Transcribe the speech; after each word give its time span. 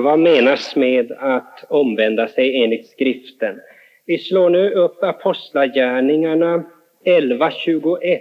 Vad 0.00 0.18
menas 0.18 0.76
med 0.76 1.12
att 1.12 1.64
omvända 1.68 2.28
sig 2.28 2.62
enligt 2.64 2.86
skriften? 2.86 3.60
Vi 4.06 4.18
slår 4.18 4.50
nu 4.50 4.70
upp 4.70 5.02
Apostlagärningarna 5.02 6.64
11.21. 7.04 8.20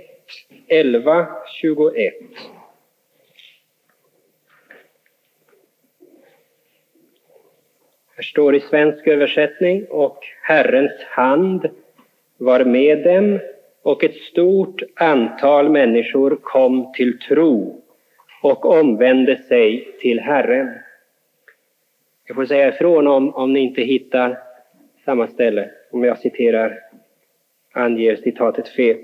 11.21. 0.67 2.11
Här 8.15 8.23
står 8.23 8.55
i 8.55 8.59
svensk 8.59 9.07
översättning 9.07 9.85
och 9.89 10.19
Herrens 10.41 11.03
hand 11.03 11.69
var 12.37 12.65
med 12.65 13.03
dem 13.03 13.39
och 13.81 14.03
ett 14.03 14.15
stort 14.15 14.81
antal 14.95 15.69
människor 15.69 16.39
kom 16.41 16.93
till 16.93 17.19
tro 17.19 17.81
och 18.41 18.65
omvände 18.65 19.37
sig 19.37 19.97
till 20.01 20.19
Herren. 20.19 20.69
Jag 22.29 22.35
får 22.35 22.45
säga 22.45 22.67
ifrån 22.67 23.07
om, 23.07 23.35
om 23.35 23.53
ni 23.53 23.59
inte 23.59 23.81
hittar 23.81 24.37
samma 25.05 25.27
ställe, 25.27 25.69
om 25.91 26.03
jag 26.03 26.17
citerar, 26.17 26.79
anger 27.73 28.15
citatet 28.15 28.67
fel. 28.67 28.97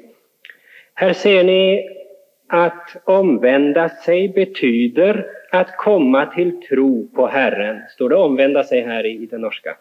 Här 0.93 1.13
ser 1.13 1.43
ni 1.43 1.89
att 2.47 2.95
omvända 3.03 3.89
sig 3.89 4.29
betyder 4.29 5.25
att 5.51 5.77
komma 5.77 6.25
till 6.25 6.61
tro 6.61 7.07
på 7.15 7.27
Herren. 7.27 7.81
Står 7.89 8.09
det 8.09 8.15
omvända 8.15 8.63
sig 8.63 8.81
här 8.81 9.05
i, 9.05 9.09
i 9.09 9.25
den 9.25 9.41
norska? 9.41 9.77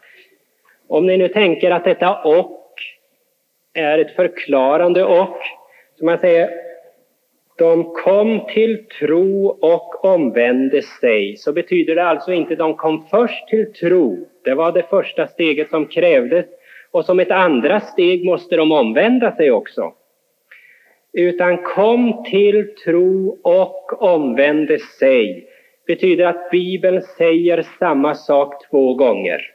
Om 0.88 1.06
ni 1.06 1.16
nu 1.16 1.28
tänker 1.28 1.70
att 1.70 1.84
detta 1.84 2.22
och 2.22 2.74
är 3.74 3.98
ett 3.98 4.16
förklarande 4.16 5.04
och, 5.04 5.38
som 5.98 6.06
man 6.06 6.18
säger, 6.18 6.63
de 7.56 7.94
kom 7.94 8.46
till 8.46 8.84
tro 9.00 9.46
och 9.46 10.04
omvände 10.04 10.82
sig, 10.82 11.36
så 11.36 11.52
betyder 11.52 11.94
det 11.94 12.04
alltså 12.04 12.32
inte 12.32 12.56
de 12.56 12.76
kom 12.76 13.06
först 13.10 13.48
till 13.48 13.72
tro. 13.72 14.28
Det 14.44 14.54
var 14.54 14.72
det 14.72 14.82
första 14.82 15.26
steget 15.26 15.70
som 15.70 15.86
krävdes 15.86 16.46
och 16.90 17.04
som 17.04 17.20
ett 17.20 17.30
andra 17.30 17.80
steg 17.80 18.24
måste 18.24 18.56
de 18.56 18.72
omvända 18.72 19.36
sig 19.36 19.50
också. 19.50 19.92
Utan 21.12 21.62
kom 21.62 22.24
till 22.30 22.74
tro 22.84 23.38
och 23.42 24.02
omvände 24.02 24.78
sig 24.78 25.48
betyder 25.86 26.24
att 26.24 26.50
Bibeln 26.50 27.02
säger 27.02 27.66
samma 27.78 28.14
sak 28.14 28.68
två 28.70 28.94
gånger 28.94 29.50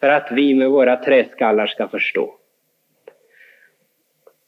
för 0.00 0.08
att 0.08 0.32
vi 0.32 0.54
med 0.54 0.70
våra 0.70 0.96
träskallar 0.96 1.66
ska 1.66 1.88
förstå. 1.88 2.34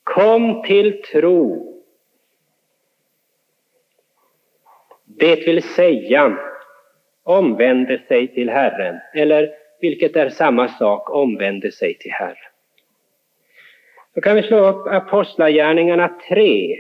Kom 0.05 0.62
till 0.62 1.03
tro. 1.03 1.73
Det 5.23 5.47
vill 5.47 5.62
säga 5.62 6.37
omvände 7.23 8.03
sig 8.09 8.34
till 8.34 8.51
Herren, 8.51 9.01
eller 9.15 9.51
vilket 9.81 10.17
är 10.17 10.29
samma 10.29 10.69
sak, 10.69 11.11
omvände 11.11 11.73
sig 11.73 11.98
till 11.98 12.11
Herren. 12.11 12.37
Då 14.14 14.20
kan 14.20 14.37
vi 14.37 14.42
slå 14.42 14.69
upp 14.69 14.87
Apostlagärningarna 14.87 16.09
3. 16.29 16.77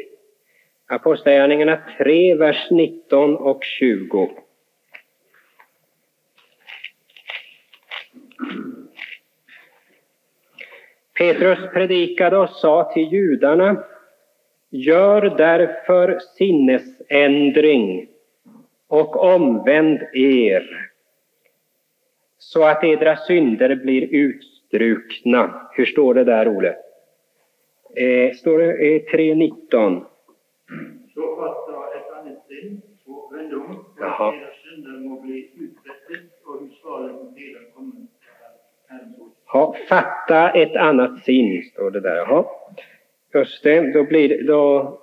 Apostlagärningarna 0.86 1.82
3, 1.98 2.34
vers 2.34 2.70
19 2.70 3.36
och 3.36 3.64
20. 3.64 4.30
Petrus 11.18 11.58
predikade 11.72 12.36
och 12.36 12.50
sa 12.50 12.92
till 12.94 13.12
judarna 13.12 13.84
Gör 14.70 15.22
därför 15.36 16.18
sinnesändring 16.18 18.11
och 18.92 19.24
omvänd 19.34 20.02
er 20.12 20.90
så 22.38 22.64
att 22.64 22.84
edra 22.84 23.16
synder 23.16 23.74
blir 23.74 24.08
utstrukna. 24.10 25.68
Hur 25.72 25.84
står 25.84 26.14
det 26.14 26.24
där, 26.24 26.48
Ole? 26.48 26.76
Eh, 27.96 28.34
står 28.34 28.58
det 28.58 28.72
eh, 28.72 29.02
3.19? 29.02 30.04
Så 31.14 31.36
fatta 31.36 31.98
ett 31.98 32.12
annat 32.12 32.46
sinn 32.48 32.82
och 33.06 33.36
vänd 33.36 33.54
om, 33.54 33.84
så 33.98 34.04
att 34.04 34.34
era 34.34 34.50
synder 34.64 35.08
må 35.08 35.20
bli 35.20 35.50
utbättre 35.56 36.26
och 36.44 36.60
hur 36.60 36.70
svaren 36.82 37.16
på 37.18 37.34
delar 37.36 37.74
kommer 37.74 38.06
Ja, 39.52 39.76
fatta 39.88 40.50
ett 40.50 40.76
annat 40.76 41.24
sin, 41.24 41.62
står 41.62 41.90
det 41.90 42.00
där. 42.00 42.16
Jaha. 42.16 42.44
Just 43.34 43.62
det, 43.62 43.92
då 43.92 44.04
blir, 44.04 44.46
då, 44.46 44.98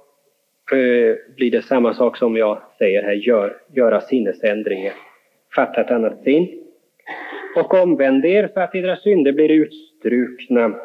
Eh, 0.71 1.15
blir 1.35 1.51
det 1.51 1.61
samma 1.61 1.93
sak 1.93 2.17
som 2.17 2.37
jag 2.37 2.61
säger 2.77 3.03
här, 3.03 3.13
gör, 3.13 3.57
göra 3.73 4.01
sinnesändringar. 4.01 4.93
Fatta 5.55 5.81
ett 5.81 5.91
annat 5.91 6.23
sinn. 6.23 6.47
Och 7.55 7.73
omvänd 7.73 8.25
er 8.25 8.49
så 8.53 8.59
att 8.59 8.75
era 8.75 8.95
synder 8.95 9.31
blir 9.31 9.51
utstrukna. 9.51 10.75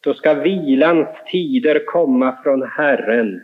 Då 0.00 0.14
ska 0.14 0.34
vilans 0.34 1.08
tider 1.30 1.86
komma 1.86 2.38
från 2.42 2.62
Herren 2.62 3.40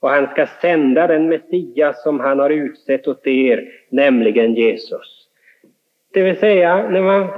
och 0.00 0.10
han 0.10 0.26
ska 0.26 0.46
sända 0.46 1.06
den 1.06 1.28
Messias 1.28 2.02
som 2.02 2.20
han 2.20 2.38
har 2.38 2.50
utsett 2.50 3.08
åt 3.08 3.26
er, 3.26 3.68
nämligen 3.88 4.54
Jesus. 4.54 5.28
Det 6.12 6.22
vill 6.22 6.36
säga, 6.36 6.88
när 6.88 7.02
man 7.02 7.28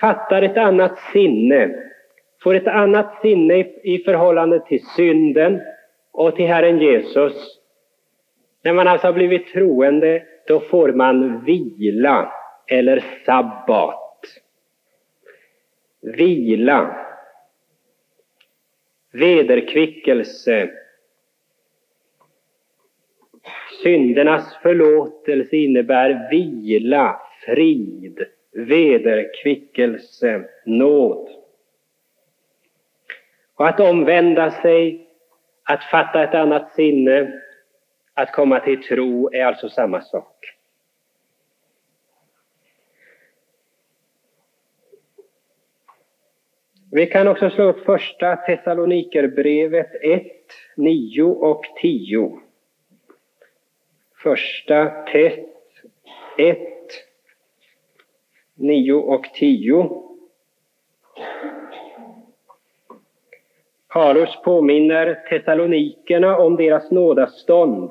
fattar 0.00 0.42
ett 0.42 0.56
annat 0.56 0.98
sinne, 1.12 1.70
får 2.42 2.54
ett 2.54 2.66
annat 2.66 3.20
sinne 3.22 3.66
i 3.82 4.02
förhållande 4.04 4.60
till 4.60 4.84
synden 4.96 5.60
och 6.18 6.36
till 6.36 6.46
Herren 6.46 6.78
Jesus. 6.78 7.60
När 8.62 8.72
man 8.72 8.88
alltså 8.88 9.06
har 9.06 9.12
blivit 9.12 9.52
troende, 9.52 10.26
då 10.46 10.60
får 10.60 10.92
man 10.92 11.44
vila 11.44 12.32
eller 12.66 13.04
sabbat. 13.26 14.24
Vila, 16.00 17.06
vederkvickelse, 19.12 20.70
syndernas 23.82 24.56
förlåtelse 24.62 25.56
innebär 25.56 26.30
vila, 26.30 27.20
frid, 27.46 28.26
vederkvickelse, 28.52 30.44
nåd. 30.66 31.28
Och 33.54 33.68
att 33.68 33.80
omvända 33.80 34.50
sig, 34.50 35.07
att 35.68 35.84
fatta 35.84 36.24
ett 36.24 36.34
annat 36.34 36.74
sinne, 36.74 37.40
att 38.14 38.32
komma 38.32 38.60
till 38.60 38.82
tro 38.82 39.30
är 39.32 39.44
alltså 39.44 39.68
samma 39.68 40.00
sak. 40.00 40.56
Vi 46.90 47.06
kan 47.06 47.28
också 47.28 47.50
slå 47.50 47.64
upp 47.64 47.84
första 47.84 48.36
Thessalonikerbrevet 48.36 49.90
1, 50.02 50.22
9 50.76 51.22
och 51.22 51.64
10. 51.80 52.40
Första 54.22 54.86
Tess 54.86 55.38
1, 56.38 56.58
9 58.54 58.92
och 58.92 59.24
10. 59.34 59.90
Paulus 63.98 64.42
påminner 64.44 65.14
Thessalonikerna 65.28 66.36
om 66.36 66.56
deras 66.56 66.90
nådastånd. 66.90 67.90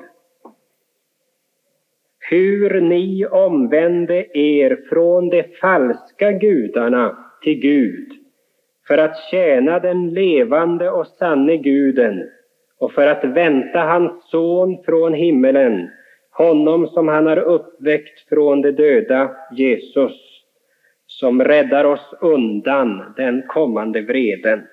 Hur 2.30 2.80
ni 2.80 3.26
omvände 3.26 4.38
er 4.38 4.78
från 4.88 5.28
de 5.28 5.42
falska 5.60 6.32
gudarna 6.32 7.18
till 7.42 7.60
Gud 7.60 8.08
för 8.86 8.98
att 8.98 9.16
tjäna 9.30 9.78
den 9.78 10.10
levande 10.14 10.90
och 10.90 11.06
sanne 11.06 11.56
Guden 11.56 12.28
och 12.78 12.92
för 12.92 13.06
att 13.06 13.24
vänta 13.24 13.78
hans 13.78 14.30
son 14.30 14.82
från 14.84 15.14
himmelen, 15.14 15.90
honom 16.30 16.86
som 16.86 17.08
han 17.08 17.26
har 17.26 17.38
uppväckt 17.38 18.28
från 18.28 18.62
de 18.62 18.70
döda, 18.70 19.30
Jesus 19.56 20.12
som 21.06 21.44
räddar 21.44 21.84
oss 21.84 22.14
undan 22.20 23.14
den 23.16 23.42
kommande 23.46 24.00
vreden. 24.00 24.66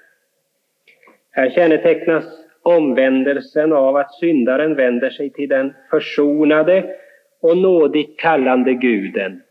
Här 1.35 1.49
kännetecknas 1.49 2.25
omvändelsen 2.61 3.73
av 3.73 3.95
att 3.95 4.13
syndaren 4.13 4.75
vänder 4.75 5.09
sig 5.09 5.29
till 5.29 5.49
den 5.49 5.73
försonade 5.89 6.95
och 7.39 7.57
nådigt 7.57 8.19
kallande 8.19 8.73
guden. 8.73 9.41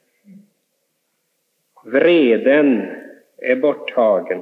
Vreden 1.85 2.87
är 3.39 3.57
borttagen. 3.57 4.41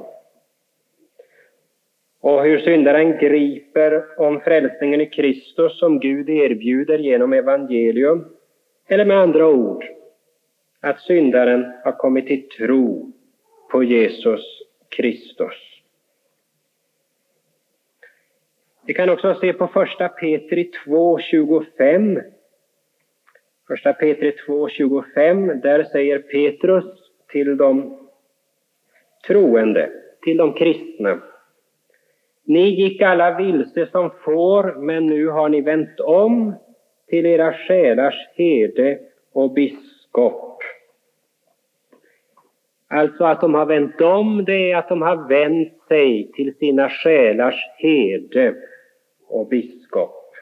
Och 2.21 2.43
hur 2.43 2.59
syndaren 2.59 3.17
griper 3.17 4.03
om 4.17 4.41
frälsningen 4.41 5.01
i 5.01 5.05
Kristus 5.05 5.79
som 5.79 5.99
Gud 5.99 6.29
erbjuder 6.29 6.97
genom 6.97 7.33
evangelium, 7.33 8.25
eller 8.87 9.05
med 9.05 9.17
andra 9.17 9.47
ord, 9.47 9.85
att 10.81 11.01
syndaren 11.01 11.73
har 11.83 11.91
kommit 11.91 12.27
till 12.27 12.49
tro 12.49 13.11
på 13.71 13.83
Jesus 13.83 14.61
Kristus. 14.89 15.72
Vi 18.85 18.93
kan 18.93 19.09
också 19.09 19.35
se 19.35 19.53
på 19.53 19.67
första 19.67 20.09
Petri 20.09 20.71
2.25. 20.85 22.21
Första 23.67 23.93
Petri 23.93 24.35
2.25, 24.47 25.61
där 25.61 25.83
säger 25.83 26.19
Petrus 26.19 26.85
till 27.31 27.57
de 27.57 27.99
troende, 29.27 29.89
till 30.21 30.37
de 30.37 30.53
kristna. 30.53 31.19
Ni 32.45 32.69
gick 32.69 33.01
alla 33.01 33.37
vilse 33.37 33.87
som 33.91 34.11
får, 34.25 34.75
men 34.75 35.07
nu 35.07 35.27
har 35.27 35.49
ni 35.49 35.61
vänt 35.61 35.99
om 35.99 36.55
till 37.07 37.25
era 37.25 37.53
själars 37.53 38.15
herde 38.35 38.99
och 39.33 39.53
biskop. 39.53 40.59
Alltså 42.87 43.23
att 43.23 43.41
de 43.41 43.53
har 43.53 43.65
vänt 43.65 44.01
om, 44.01 44.45
det 44.45 44.71
är 44.71 44.77
att 44.77 44.89
de 44.89 45.01
har 45.01 45.27
vänt 45.29 45.73
sig 45.87 46.31
till 46.33 46.55
sina 46.57 46.89
själars 46.89 47.55
herde 47.77 48.55
och 49.33 49.47
biskop. 49.47 50.35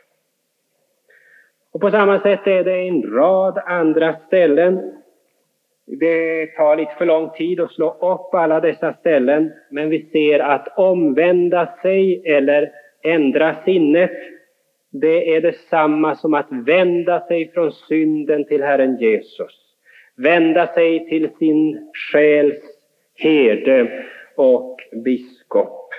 Och 1.72 1.82
på 1.82 1.92
samma 1.92 2.20
sätt 2.20 2.48
är 2.48 2.64
det 2.64 2.88
en 2.88 3.04
rad 3.04 3.62
andra 3.66 4.16
ställen. 4.28 4.94
Det 5.86 6.46
tar 6.46 6.76
lite 6.76 6.96
för 6.98 7.06
lång 7.06 7.30
tid 7.30 7.60
att 7.60 7.72
slå 7.72 7.90
upp 7.92 8.34
alla 8.34 8.60
dessa 8.60 8.94
ställen, 8.94 9.52
men 9.70 9.90
vi 9.90 10.10
ser 10.12 10.40
att 10.40 10.78
omvända 10.78 11.74
sig 11.82 12.22
eller 12.26 12.72
ändra 13.04 13.56
sinnet, 13.66 14.12
det 14.90 15.36
är 15.36 15.42
detsamma 15.42 16.16
som 16.16 16.34
att 16.34 16.48
vända 16.50 17.28
sig 17.28 17.52
från 17.52 17.72
synden 17.72 18.46
till 18.46 18.64
Herren 18.64 18.98
Jesus. 18.98 19.76
Vända 20.16 20.68
sig 20.68 21.10
till 21.10 21.30
sin 21.40 21.92
själs 21.94 22.60
herde 23.16 24.06
och 24.36 24.78
biskop. 24.92 25.90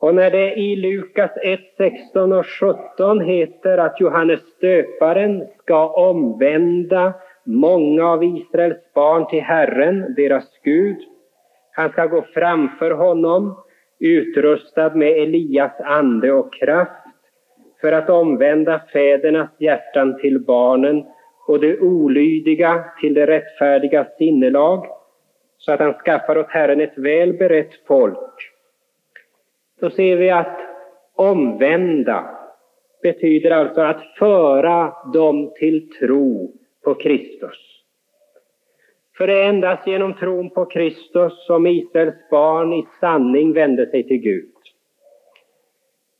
Och 0.00 0.14
när 0.14 0.30
det 0.30 0.54
i 0.54 0.76
Lukas 0.76 1.30
1, 1.42 1.60
16 1.76 2.32
och 2.32 2.46
17 2.46 3.20
heter 3.20 3.78
att 3.78 4.00
Johannes 4.00 4.40
döparen 4.60 5.46
ska 5.62 5.88
omvända 5.88 7.14
många 7.44 8.06
av 8.06 8.24
Israels 8.24 8.92
barn 8.94 9.26
till 9.26 9.42
Herren, 9.42 10.14
deras 10.16 10.44
Gud. 10.64 10.96
Han 11.72 11.90
ska 11.90 12.06
gå 12.06 12.22
framför 12.34 12.90
honom 12.90 13.56
utrustad 14.00 14.94
med 14.94 15.08
Elias 15.08 15.80
ande 15.80 16.32
och 16.32 16.54
kraft 16.54 17.06
för 17.80 17.92
att 17.92 18.10
omvända 18.10 18.80
fädernas 18.92 19.50
hjärtan 19.58 20.18
till 20.18 20.44
barnen 20.44 21.04
och 21.46 21.60
det 21.60 21.80
olydiga 21.80 22.84
till 23.00 23.14
det 23.14 23.26
rättfärdiga 23.26 24.06
sinnelag 24.18 24.86
så 25.58 25.72
att 25.72 25.80
han 25.80 25.94
skaffar 25.94 26.38
åt 26.38 26.50
Herren 26.50 26.80
ett 26.80 26.98
väl 26.98 27.32
berett 27.32 27.86
folk 27.86 28.55
så 29.80 29.90
ser 29.90 30.16
vi 30.16 30.30
att 30.30 30.60
omvända 31.14 32.36
betyder 33.02 33.50
alltså 33.50 33.80
att 33.80 34.02
föra 34.18 34.92
dem 35.12 35.52
till 35.58 35.90
tro 35.90 36.52
på 36.84 36.94
Kristus. 36.94 37.82
För 39.16 39.26
det 39.26 39.32
är 39.32 39.48
endast 39.48 39.86
genom 39.86 40.14
tron 40.14 40.50
på 40.50 40.64
Kristus 40.64 41.46
som 41.46 41.66
Israels 41.66 42.30
barn 42.30 42.72
i 42.72 42.86
sanning 43.00 43.52
vände 43.52 43.86
sig 43.86 44.08
till 44.08 44.16
Gud. 44.16 44.52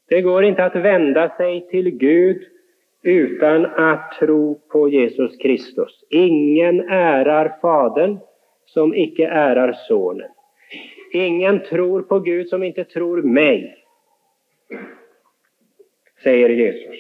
Det 0.09 0.23
går 0.23 0.45
inte 0.45 0.65
att 0.65 0.77
vända 0.77 1.37
sig 1.37 1.69
till 1.69 1.91
Gud 1.91 2.43
utan 3.03 3.67
att 3.67 4.13
tro 4.19 4.61
på 4.69 4.89
Jesus 4.89 5.37
Kristus. 5.37 6.05
Ingen 6.11 6.81
ärar 6.89 7.57
Fadern 7.61 8.19
som 8.67 8.95
icke 8.95 9.27
ärar 9.27 9.73
Sonen. 9.73 10.31
Ingen 11.13 11.65
tror 11.65 12.03
på 12.03 12.21
Gud 12.21 12.49
som 12.49 12.63
inte 12.63 12.85
tror 12.85 13.23
mig, 13.23 13.77
säger 16.23 16.49
Jesus. 16.49 16.97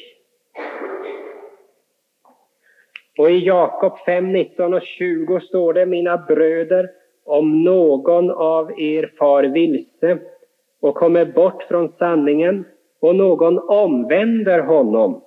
Och 3.18 3.30
i 3.30 3.38
Jakob 3.38 3.98
5, 4.06 4.32
19 4.32 4.74
och 4.74 4.82
20 4.82 5.40
står 5.40 5.72
det, 5.72 5.86
mina 5.86 6.16
bröder, 6.16 6.90
om 7.24 7.64
någon 7.64 8.30
av 8.30 8.80
er 8.80 9.12
far 9.18 9.42
vilse 9.42 10.18
och 10.80 10.94
kommer 10.94 11.24
bort 11.24 11.62
från 11.62 11.92
sanningen 11.98 12.64
och 13.00 13.16
någon 13.16 13.58
omvänder 13.58 14.58
honom, 14.58 15.22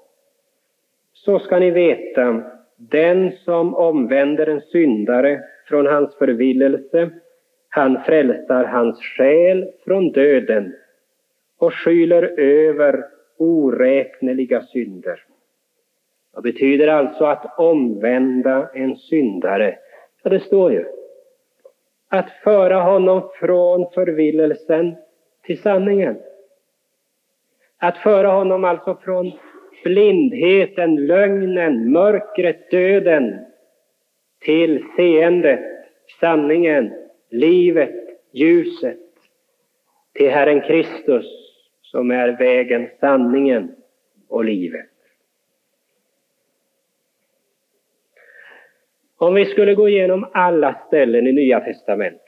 så 1.14 1.40
ska 1.40 1.60
ni 1.60 1.72
veta, 1.72 2.44
den 2.78 3.32
som 3.32 3.76
omvänder 3.76 4.48
en 4.48 4.62
syndare 4.62 5.42
från 5.68 5.88
hans 5.88 6.16
förvillelse 6.16 7.10
han 7.70 8.04
frälsar 8.04 8.64
hans 8.64 9.02
själ 9.02 9.72
från 9.86 10.12
döden 10.12 10.76
och 11.58 11.74
skyler 11.74 12.24
över 12.40 13.06
oräkneliga 13.38 14.62
synder. 14.62 15.24
Vad 16.34 16.44
betyder 16.44 16.88
alltså 16.88 17.26
att 17.26 17.60
omvända 17.60 18.70
en 18.74 18.96
syndare? 18.96 19.78
Ja, 20.24 20.30
det 20.30 20.40
står 20.40 20.72
ju. 20.72 20.86
Att 22.10 22.30
föra 22.44 22.82
honom 22.82 23.30
från 23.40 23.92
förvillelsen 23.94 24.96
till 25.44 25.62
sanningen. 25.62 26.18
Att 27.78 27.98
föra 27.98 28.28
honom 28.28 28.64
alltså 28.64 28.96
från 28.96 29.32
blindheten, 29.84 30.96
lögnen, 31.08 31.92
mörkret, 31.92 32.72
döden 32.72 33.46
till 34.40 34.84
seendet, 34.96 35.60
sanningen, 36.20 36.94
livet, 37.30 37.96
ljuset 38.32 39.00
till 40.14 40.30
Herren 40.30 40.62
Kristus 40.62 41.26
som 41.82 42.12
är 42.12 42.38
vägen, 42.38 42.90
sanningen 43.00 43.76
och 44.28 44.46
livet. 44.46 44.90
Om 49.18 49.34
vi 49.34 49.46
skulle 49.46 49.76
gå 49.76 49.90
igenom 49.90 50.28
alla 50.34 50.74
ställen 50.88 51.28
i 51.28 51.32
Nya 51.32 51.60
testamentet 51.60 52.24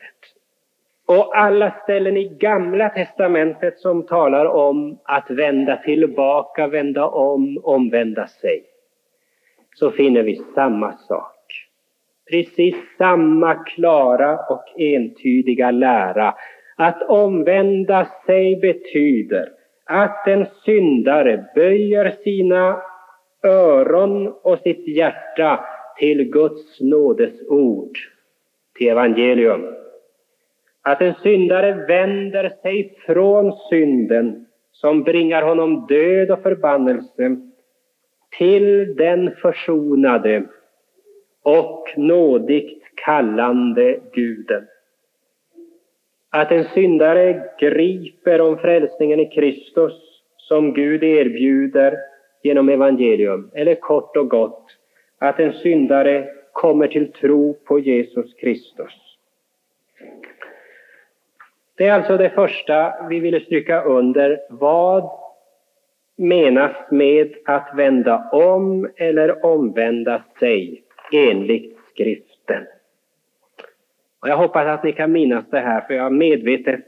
och 1.06 1.38
alla 1.38 1.72
ställen 1.84 2.18
i 2.18 2.28
Gamla 2.28 2.90
testamentet 2.90 3.80
som 3.80 4.06
talar 4.06 4.46
om 4.46 5.00
att 5.04 5.30
vända 5.30 5.78
tillbaka, 5.78 6.68
vända 6.68 7.06
om, 7.06 7.62
omvända 7.64 8.28
sig, 8.28 8.64
så 9.76 9.92
finner 9.92 10.24
vi 10.24 10.36
samma 10.56 10.98
sak 10.98 11.31
precis 12.32 12.76
samma 12.98 13.56
klara 13.56 14.40
och 14.40 14.64
entydiga 14.78 15.72
lära. 15.72 16.36
Att 16.76 17.02
omvända 17.02 18.08
sig 18.26 18.56
betyder 18.56 19.50
att 19.86 20.28
en 20.28 20.46
syndare 20.66 21.46
böjer 21.56 22.12
sina 22.24 22.82
öron 23.44 24.28
och 24.28 24.60
sitt 24.60 24.88
hjärta 24.88 25.66
till 25.98 26.32
Guds 26.32 26.82
nådes 26.82 27.48
ord, 27.50 27.98
till 28.78 28.90
evangelium. 28.90 29.76
Att 30.82 31.02
en 31.02 31.14
syndare 31.14 31.74
vänder 31.88 32.50
sig 32.62 32.96
från 33.06 33.54
synden 33.70 34.46
som 34.72 35.04
bringar 35.04 35.42
honom 35.42 35.86
död 35.90 36.32
och 36.32 36.42
förbannelse 36.42 37.38
till 38.38 38.96
den 38.96 39.32
försonade 39.42 40.44
och 41.44 41.94
nådigt 41.98 42.84
kallande 42.96 44.00
Guden. 44.14 44.68
Att 46.30 46.52
en 46.52 46.64
syndare 46.64 47.44
griper 47.60 48.42
om 48.42 48.58
frälsningen 48.58 49.20
i 49.20 49.26
Kristus 49.26 49.94
som 50.38 50.74
Gud 50.74 51.04
erbjuder 51.04 51.98
genom 52.44 52.70
evangelium, 52.70 53.52
eller 53.54 53.76
kort 53.76 54.18
och 54.18 54.30
gott, 54.30 54.78
att 55.18 55.40
en 55.40 55.54
syndare 55.54 56.30
kommer 56.52 56.88
till 56.88 57.12
tro 57.12 57.54
på 57.54 57.80
Jesus 57.80 58.34
Kristus. 58.34 58.94
Det 61.76 61.88
är 61.88 61.94
alltså 61.94 62.18
det 62.18 62.30
första 62.30 63.08
vi 63.10 63.20
ville 63.20 63.40
stryka 63.40 63.84
under. 63.84 64.40
Vad 64.50 65.10
menas 66.16 66.72
med 66.92 67.34
att 67.46 67.72
vända 67.76 68.30
om 68.32 68.90
eller 68.96 69.46
omvända 69.46 70.24
sig? 70.40 70.84
Enligt 71.12 71.78
skriften. 71.94 72.68
Och 74.22 74.30
jag 74.30 74.38
hoppas 74.38 74.68
att 74.68 74.84
ni 74.84 74.94
kan 74.94 75.12
minnas 75.12 75.46
det 75.50 75.60
här, 75.60 75.82
för 75.82 75.94
jag 75.94 76.04
har 76.04 76.10
medvetet 76.10 76.86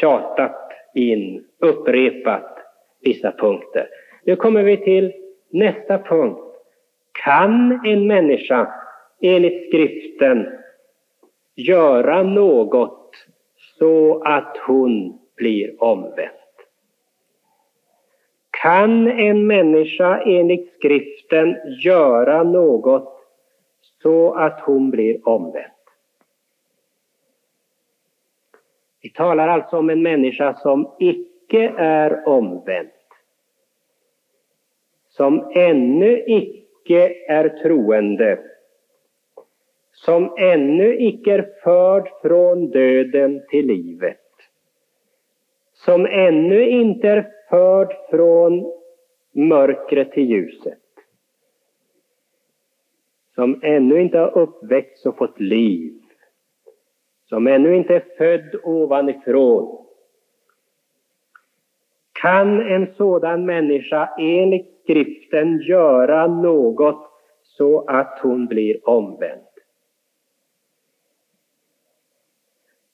tjatat 0.00 0.72
in, 0.94 1.44
upprepat 1.58 2.58
vissa 3.00 3.32
punkter. 3.32 3.88
Nu 4.24 4.36
kommer 4.36 4.62
vi 4.62 4.76
till 4.76 5.12
nästa 5.50 5.98
punkt. 5.98 6.40
Kan 7.24 7.80
en 7.86 8.06
människa 8.06 8.74
enligt 9.20 9.68
skriften 9.68 10.48
göra 11.54 12.22
något 12.22 13.14
så 13.78 14.22
att 14.22 14.56
hon 14.66 15.18
blir 15.36 15.82
omvänd? 15.82 16.37
Kan 18.62 19.06
en 19.06 19.46
människa 19.46 20.22
enligt 20.22 20.74
skriften 20.74 21.56
göra 21.84 22.42
något 22.42 23.20
så 24.02 24.34
att 24.34 24.60
hon 24.60 24.90
blir 24.90 25.28
omvänd? 25.28 25.72
Vi 29.02 29.10
talar 29.10 29.48
alltså 29.48 29.76
om 29.78 29.90
en 29.90 30.02
människa 30.02 30.54
som 30.54 30.96
icke 30.98 31.72
är 31.76 32.28
omvänd. 32.28 32.88
som 35.18 35.50
ännu 35.54 36.24
icke 36.26 37.14
är 37.28 37.48
troende, 37.48 38.38
som 39.92 40.34
ännu 40.38 40.98
icke 40.98 41.34
är 41.34 41.48
förd 41.64 42.08
från 42.22 42.70
döden 42.70 43.42
till 43.50 43.66
livet, 43.66 44.20
som 45.74 46.06
ännu 46.06 46.68
inte 46.68 47.08
är 47.08 47.32
förd 47.50 47.96
från 48.10 48.72
mörkret 49.32 50.12
till 50.12 50.30
ljuset, 50.30 50.78
som 53.34 53.60
ännu 53.62 54.00
inte 54.00 54.18
har 54.18 54.38
uppväckts 54.38 55.06
och 55.06 55.16
fått 55.16 55.40
liv, 55.40 56.02
som 57.24 57.46
ännu 57.46 57.76
inte 57.76 57.94
är 57.94 58.04
född 58.18 58.60
ovanifrån, 58.64 59.86
kan 62.12 62.60
en 62.60 62.94
sådan 62.96 63.46
människa 63.46 64.08
enligt 64.18 64.80
skriften 64.82 65.58
göra 65.58 66.26
något 66.26 67.10
så 67.42 67.84
att 67.86 68.18
hon 68.22 68.46
blir 68.46 68.88
omvänd? 68.88 69.42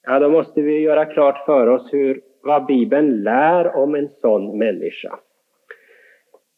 Ja, 0.03 0.19
då 0.19 0.29
måste 0.29 0.63
vi 0.63 0.81
göra 0.81 1.05
klart 1.05 1.45
för 1.47 1.67
oss 1.67 1.93
hur, 1.93 2.23
vad 2.45 2.67
Bibeln 2.67 3.23
lär 3.23 3.77
om 3.77 3.95
en 3.95 4.09
sån 4.21 4.59
människa. 4.59 5.19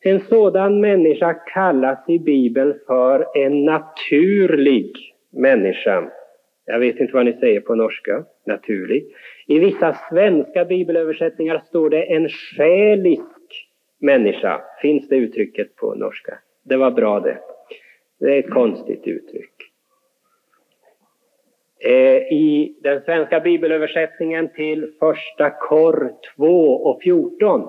En 0.00 0.21
sådan 0.21 0.81
människa 0.81 1.35
kallas 1.35 2.09
i 2.09 2.19
Bibeln 2.19 2.75
för 2.87 3.26
en 3.35 3.64
naturlig 3.64 4.93
människa. 5.33 6.11
Jag 6.64 6.78
vet 6.78 7.00
inte 7.00 7.14
vad 7.14 7.25
ni 7.25 7.33
säger 7.33 7.61
på 7.61 7.75
norska, 7.75 8.25
naturlig. 8.47 9.07
I 9.47 9.59
vissa 9.59 9.97
svenska 10.11 10.64
bibelöversättningar 10.64 11.62
står 11.66 11.90
det 11.90 12.02
en 12.02 12.28
själisk 12.28 13.69
människa. 14.00 14.61
Finns 14.83 15.09
det 15.09 15.16
uttrycket 15.16 15.76
på 15.76 15.95
norska? 15.95 16.38
Det 16.64 16.76
var 16.76 16.90
bra 16.90 17.21
det. 17.21 17.38
Det 18.21 18.35
är 18.35 18.38
ett 18.38 18.50
konstigt 18.50 19.07
uttryck. 19.07 19.66
Eh, 21.78 22.33
I 22.33 22.76
den 22.83 23.00
svenska 23.00 23.40
bibelöversättningen 23.40 24.49
till 24.49 24.92
första 24.99 25.50
Kor 25.50 26.12
2 26.37 26.47
och 26.71 27.02
14 27.02 27.68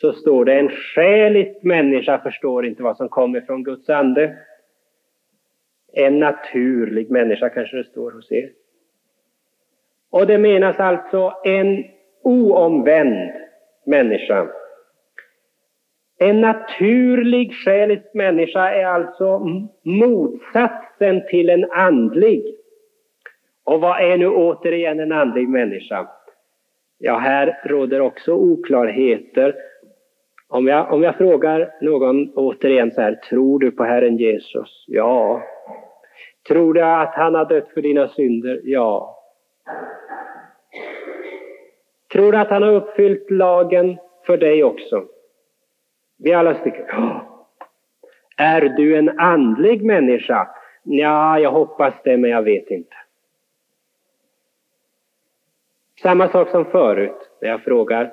så 0.00 0.12
står 0.12 0.44
det 0.44 0.54
en 0.54 0.68
själisk 0.68 1.62
människa 1.62 2.18
förstår 2.18 2.66
inte 2.66 2.82
vad 2.82 2.96
som 2.96 3.08
kommer 3.08 3.40
från 3.40 3.64
Guds 3.64 3.90
ande. 3.90 4.36
En 5.92 6.20
naturlig 6.20 7.10
människa 7.10 7.48
kanske 7.48 7.76
det 7.76 7.84
står 7.84 8.10
hos 8.10 8.32
er. 8.32 8.50
Och 10.10 10.26
det 10.26 10.38
menas 10.38 10.80
alltså 10.80 11.32
en 11.44 11.84
oomvänd 12.22 13.32
människa. 13.86 14.48
En 16.18 16.40
naturlig 16.40 17.54
själisk 17.54 18.14
människa 18.14 18.70
är 18.70 18.84
alltså 18.84 19.46
motsatsen 19.82 21.26
till 21.28 21.50
en 21.50 21.70
andlig. 21.70 22.54
Och 23.64 23.80
vad 23.80 24.00
är 24.00 24.18
nu 24.18 24.28
återigen 24.28 25.00
en 25.00 25.12
andlig 25.12 25.48
människa? 25.48 26.08
Ja, 26.98 27.18
här 27.18 27.60
råder 27.64 28.00
också 28.00 28.32
oklarheter. 28.32 29.54
Om 30.48 30.66
jag, 30.66 30.92
om 30.92 31.02
jag 31.02 31.16
frågar 31.16 31.74
någon 31.80 32.32
återigen 32.34 32.90
så 32.90 33.00
här, 33.00 33.14
tror 33.14 33.58
du 33.58 33.70
på 33.70 33.84
Herren 33.84 34.16
Jesus? 34.16 34.84
Ja. 34.86 35.42
Tror 36.48 36.74
du 36.74 36.82
att 36.82 37.14
han 37.14 37.34
har 37.34 37.44
dött 37.44 37.68
för 37.68 37.82
dina 37.82 38.08
synder? 38.08 38.60
Ja. 38.64 39.18
Tror 42.12 42.32
du 42.32 42.38
att 42.38 42.50
han 42.50 42.62
har 42.62 42.72
uppfyllt 42.72 43.30
lagen 43.30 43.96
för 44.26 44.36
dig 44.36 44.64
också? 44.64 45.04
Vi 46.18 46.32
alla 46.32 46.54
sticker. 46.54 46.86
Är 48.36 48.60
du 48.60 48.96
en 48.96 49.18
andlig 49.18 49.84
människa? 49.84 50.48
Ja, 50.82 51.38
jag 51.38 51.50
hoppas 51.50 51.94
det, 52.04 52.16
men 52.16 52.30
jag 52.30 52.42
vet 52.42 52.70
inte. 52.70 52.96
Samma 56.04 56.28
sak 56.28 56.50
som 56.50 56.64
förut 56.64 57.30
när 57.40 57.48
jag 57.48 57.62
frågar, 57.62 58.12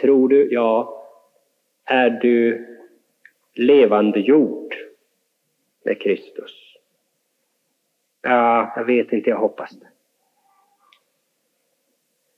tror 0.00 0.28
du, 0.28 0.52
ja, 0.52 1.02
är 1.84 2.10
du 2.10 2.66
levande 3.54 4.20
jord 4.20 4.74
med 5.84 6.00
Kristus? 6.00 6.76
Ja, 8.22 8.72
jag 8.76 8.84
vet 8.84 9.12
inte, 9.12 9.30
jag 9.30 9.38
hoppas 9.38 9.70
det. 9.70 9.86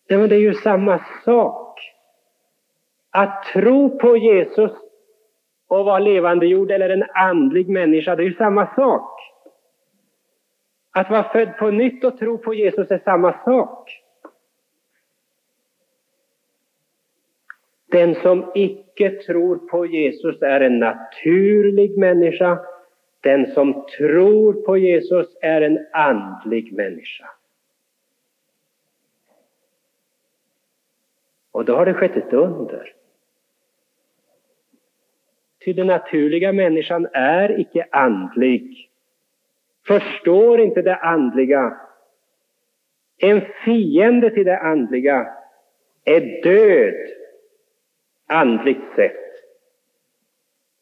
Nej, 0.09 0.19
men 0.19 0.29
det 0.29 0.35
är 0.35 0.41
ju 0.41 0.55
samma 0.55 1.05
sak. 1.25 1.81
Att 3.11 3.45
tro 3.45 3.99
på 3.99 4.17
Jesus 4.17 4.73
och 5.69 5.85
vara 5.85 5.99
levande 5.99 6.47
jord 6.47 6.71
eller 6.71 6.91
en 6.91 7.05
andlig 7.15 7.69
människa, 7.69 8.17
det 8.17 8.23
är 8.23 8.29
ju 8.29 8.35
samma 8.35 8.75
sak. 8.75 9.21
Att 10.93 11.11
vara 11.11 11.33
född 11.33 11.59
på 11.59 11.71
nytt 11.71 12.05
och 12.05 12.19
tro 12.19 12.39
på 12.39 12.55
Jesus 12.55 12.91
är 12.91 12.99
samma 12.99 13.45
sak. 13.45 14.04
Den 17.95 18.15
som 18.15 18.51
icke 18.55 19.11
tror 19.11 19.57
på 19.57 19.87
Jesus 19.87 20.43
är 20.43 20.61
en 20.61 20.79
naturlig 20.79 21.99
människa. 21.99 22.59
Den 23.21 23.47
som 23.47 23.87
tror 23.99 24.53
på 24.53 24.79
Jesus 24.79 25.37
är 25.41 25.61
en 25.61 25.87
andlig 25.93 26.73
människa. 26.73 27.31
Och 31.53 31.65
då 31.65 31.77
har 31.77 31.87
det 31.87 31.95
skett 31.95 32.17
ett 32.17 32.33
under. 32.33 32.93
Ty 35.65 35.73
den 35.73 35.87
naturliga 35.87 36.53
människan 36.53 37.09
är 37.13 37.61
icke 37.61 37.87
andlig, 37.91 38.91
förstår 39.87 40.61
inte 40.61 40.83
det 40.83 40.97
andliga. 40.97 41.77
En 43.19 43.41
fiende 43.65 44.31
till 44.31 44.45
det 44.45 44.59
andliga 44.59 45.27
är 46.05 46.43
död 46.43 47.24
andligt 48.35 48.95
sett 48.97 49.17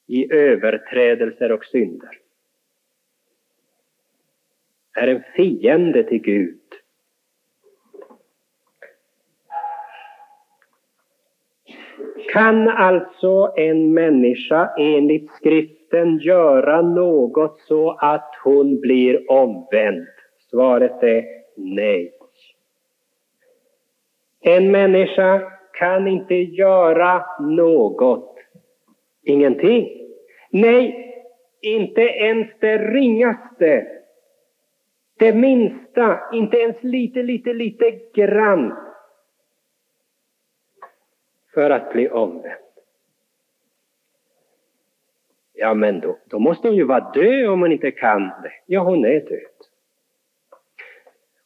i 0.07 0.33
överträdelser 0.33 1.53
och 1.53 1.65
synder. 1.65 2.19
Är 4.95 5.09
en 5.09 5.23
fiende 5.37 6.05
till 6.05 6.23
Gud. 6.23 6.59
Kan 12.33 12.69
alltså 12.69 13.53
en 13.57 13.95
människa 13.95 14.75
enligt 14.79 15.33
skriften 15.33 16.19
göra 16.19 16.83
något 16.83 17.61
så 17.61 17.91
att 17.91 18.35
hon 18.45 18.81
blir 18.81 19.31
omvänd? 19.31 20.07
Svaret 20.51 21.03
är 21.03 21.25
nej. 21.57 22.13
En 24.41 24.71
människa 24.71 25.53
kan 25.73 26.09
inte 26.09 26.35
göra 26.35 27.25
något. 27.41 28.39
Ingenting. 29.23 29.89
Nej, 30.51 31.15
inte 31.61 32.01
ens 32.01 32.49
det 32.61 32.79
ringaste. 32.79 33.87
Det 35.19 35.35
minsta, 35.35 36.21
inte 36.33 36.57
ens 36.57 36.83
lite, 36.83 37.23
lite, 37.23 37.53
lite 37.53 37.91
grann. 38.15 38.77
För 41.55 41.71
att 41.71 41.93
bli 41.93 42.09
omvänd. 42.09 42.63
Ja, 45.53 45.75
men 45.75 46.01
då, 46.01 46.19
då 46.27 46.39
måste 46.39 46.69
hon 46.69 46.77
ju 46.77 46.85
vara 46.85 47.13
död 47.13 47.49
om 47.49 47.61
hon 47.61 47.73
inte 47.73 47.91
kan 47.91 48.23
det. 48.23 48.53
Ja, 48.67 48.81
hon 48.81 49.05
är 49.05 49.21
död. 49.21 49.41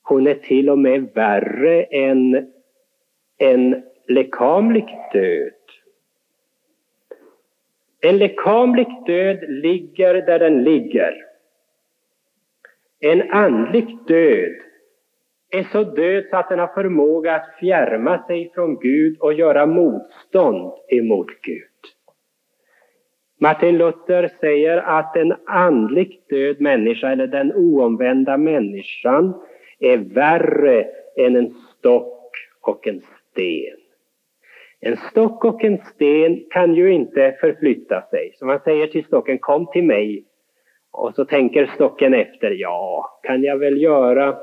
Hon 0.03 0.27
är 0.27 0.35
till 0.35 0.71
och 0.71 0.79
med 0.79 1.09
värre 1.15 1.83
än, 1.83 2.53
än 3.39 3.83
lekamlig 4.09 4.87
död. 5.13 5.53
En 8.01 8.19
lekamlig 8.19 8.87
död 9.07 9.39
ligger 9.49 10.15
där 10.15 10.39
den 10.39 10.65
ligger. 10.65 11.15
En 13.01 13.31
andlig 13.31 13.99
död 14.07 14.53
är 15.51 15.63
så 15.63 15.85
död 15.85 16.25
så 16.31 16.37
att 16.37 16.49
den 16.49 16.59
har 16.59 16.67
förmåga 16.67 17.35
att 17.35 17.59
fjärma 17.61 18.27
sig 18.27 18.51
från 18.55 18.79
Gud 18.81 19.17
och 19.21 19.35
göra 19.35 19.67
motstånd 19.67 20.73
emot 20.89 21.27
Gud. 21.43 21.63
Martin 23.41 23.79
Luther 23.79 24.31
säger 24.41 24.79
att 24.79 25.17
en 25.17 25.35
andligt 25.47 26.29
död 26.29 26.61
människa, 26.61 27.13
eller 27.13 27.27
den 27.27 27.53
oomvända 27.53 28.37
människan, 28.37 29.35
är 29.79 29.97
värre 29.97 30.87
än 31.17 31.37
en 31.37 31.51
stock 31.51 32.33
och 32.61 32.87
en 32.87 33.01
sten. 33.01 33.86
En 34.87 34.97
stock 34.97 35.45
och 35.45 35.65
en 35.65 35.79
sten 35.79 36.45
kan 36.51 36.75
ju 36.75 36.93
inte 36.93 37.37
förflytta 37.41 38.03
sig. 38.11 38.33
Så 38.35 38.47
man 38.47 38.61
säger 38.65 38.87
till 38.87 39.05
stocken, 39.05 39.39
kom 39.39 39.67
till 39.67 39.85
mig. 39.85 40.25
Och 40.91 41.15
så 41.15 41.25
tänker 41.25 41.67
stocken 41.75 42.15
efter, 42.15 42.51
ja, 42.51 43.19
kan 43.23 43.43
jag 43.43 43.59
väl 43.59 43.83
göra. 43.83 44.37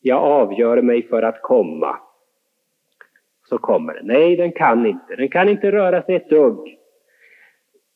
Jag 0.00 0.22
avgör 0.22 0.82
mig 0.82 1.08
för 1.08 1.22
att 1.22 1.42
komma. 1.42 1.96
Så 3.48 3.58
kommer 3.58 3.94
den. 3.94 4.06
Nej, 4.06 4.36
den 4.36 4.52
kan 4.52 4.86
inte. 4.86 5.16
Den 5.16 5.28
kan 5.28 5.48
inte 5.48 5.72
röra 5.72 6.02
sig 6.02 6.14
ett 6.14 6.30
dugg. 6.30 6.78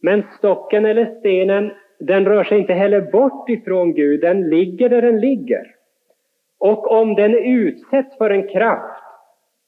Men 0.03 0.23
stocken 0.39 0.87
eller 0.87 1.19
stenen, 1.21 1.71
den 1.99 2.25
rör 2.25 2.45
sig 2.45 2.59
inte 2.59 2.75
heller 2.75 3.01
bort 3.01 3.49
ifrån 3.49 3.95
Gud, 3.95 4.21
den 4.21 4.49
ligger 4.49 4.89
där 4.89 5.03
den 5.03 5.21
ligger. 5.21 5.75
Och 6.59 6.91
om 7.01 7.15
den 7.15 7.35
utsätts 7.35 8.19
för 8.19 8.31
en 8.31 8.49
kraft, 8.49 9.00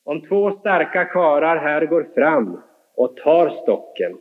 om 0.05 0.21
två 0.21 0.51
starka 0.51 1.05
karar 1.05 1.57
här 1.57 1.87
går 1.87 2.07
fram 2.15 2.61
och 2.97 3.17
tar 3.17 3.49
stocken, 3.49 4.19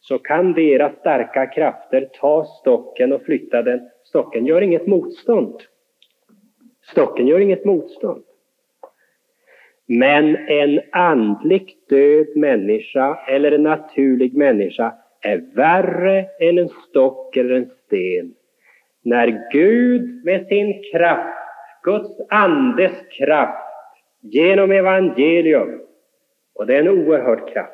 så 0.00 0.18
kan 0.18 0.52
deras 0.52 0.92
starka 0.94 1.46
krafter 1.46 2.08
ta 2.20 2.44
stocken 2.44 3.12
och 3.12 3.22
flytta 3.22 3.62
den. 3.62 3.80
Stocken 4.04 4.46
gör 4.46 4.60
inget 4.60 4.86
motstånd. 4.86 5.62
Stocken 6.90 7.26
gör 7.26 7.40
inget 7.40 7.64
motstånd. 7.64 8.24
Men 9.86 10.36
en 10.36 10.80
andligt 10.92 11.88
död 11.88 12.26
människa 12.36 13.18
eller 13.26 13.52
en 13.52 13.62
naturlig 13.62 14.36
människa 14.36 14.94
är 15.20 15.36
värre 15.54 16.26
än 16.40 16.58
en 16.58 16.68
stock 16.68 17.36
eller 17.36 17.54
en 17.54 17.70
sten. 17.86 18.34
När 19.02 19.50
Gud 19.52 20.24
med 20.24 20.46
sin 20.46 20.82
kraft, 20.92 21.38
Guds 21.82 22.20
andes 22.30 22.92
kraft, 23.18 23.63
genom 24.24 24.72
evangelium, 24.72 25.80
och 26.54 26.66
det 26.66 26.74
är 26.74 26.80
en 26.80 26.88
oerhörd 26.88 27.52
kraft, 27.52 27.70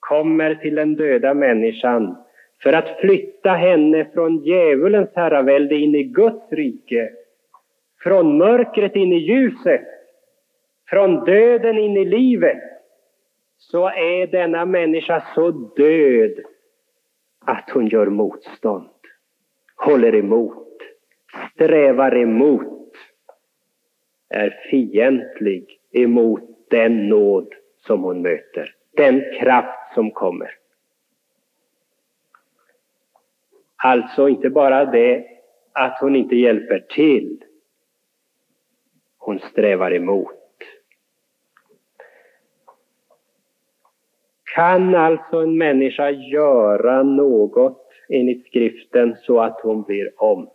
kommer 0.00 0.54
till 0.54 0.74
den 0.74 0.94
döda 0.96 1.34
människan 1.34 2.16
för 2.62 2.72
att 2.72 3.00
flytta 3.00 3.50
henne 3.50 4.10
från 4.14 4.44
djävulens 4.44 5.10
herravälde 5.14 5.74
in 5.74 5.94
i 5.94 6.02
Guds 6.02 6.52
rike, 6.52 7.10
från 8.02 8.38
mörkret 8.38 8.96
in 8.96 9.12
i 9.12 9.18
ljuset, 9.18 9.86
från 10.90 11.24
döden 11.24 11.78
in 11.78 11.96
i 11.96 12.04
livet, 12.04 12.62
så 13.58 13.86
är 13.88 14.26
denna 14.26 14.64
människa 14.64 15.22
så 15.34 15.50
död 15.50 16.32
att 17.44 17.70
hon 17.70 17.86
gör 17.86 18.06
motstånd, 18.06 18.88
håller 19.76 20.14
emot, 20.14 20.78
strävar 21.54 22.16
emot, 22.16 22.77
är 24.28 24.60
fientlig 24.70 25.80
emot 25.92 26.42
den 26.70 27.08
nåd 27.08 27.54
som 27.86 28.02
hon 28.02 28.22
möter, 28.22 28.74
den 28.96 29.22
kraft 29.40 29.94
som 29.94 30.10
kommer. 30.10 30.50
Alltså 33.76 34.28
inte 34.28 34.50
bara 34.50 34.84
det 34.84 35.26
att 35.72 35.98
hon 36.00 36.16
inte 36.16 36.36
hjälper 36.36 36.78
till, 36.78 37.44
hon 39.18 39.38
strävar 39.38 39.94
emot. 39.94 40.34
Kan 44.54 44.94
alltså 44.94 45.36
en 45.36 45.58
människa 45.58 46.10
göra 46.10 47.02
något 47.02 47.88
enligt 48.08 48.46
skriften 48.46 49.16
så 49.22 49.40
att 49.40 49.60
hon 49.60 49.82
blir 49.82 50.22
omvänd? 50.22 50.52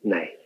Nej. 0.00 0.36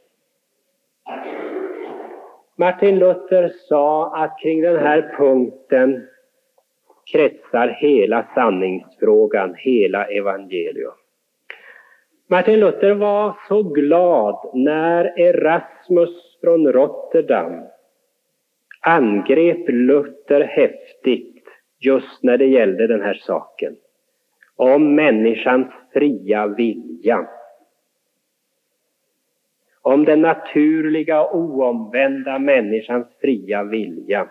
Martin 2.65 2.99
Luther 2.99 3.53
sa 3.69 4.17
att 4.17 4.39
kring 4.43 4.63
den 4.63 4.77
här 4.77 5.15
punkten 5.17 6.07
kretsar 7.13 7.69
hela 7.69 8.27
sanningsfrågan, 8.35 9.55
hela 9.57 10.05
evangelium. 10.05 10.93
Martin 12.31 12.61
Luther 12.61 12.95
var 12.95 13.37
så 13.49 13.63
glad 13.63 14.51
när 14.55 15.21
Erasmus 15.21 16.39
från 16.41 16.73
Rotterdam 16.73 17.63
angrep 18.81 19.69
Luther 19.69 20.41
häftigt 20.41 21.45
just 21.81 22.23
när 22.23 22.39
det 22.39 22.47
gällde 22.47 22.87
den 22.87 23.01
här 23.03 23.15
saken. 23.15 23.77
Om 24.57 24.95
människans 24.95 25.67
fria 25.93 26.47
vilja. 26.47 27.29
Om 29.85 30.05
den 30.05 30.21
naturliga 30.21 31.31
oomvända 31.31 32.39
människans 32.39 33.07
fria 33.21 33.63
vilja. 33.63 34.27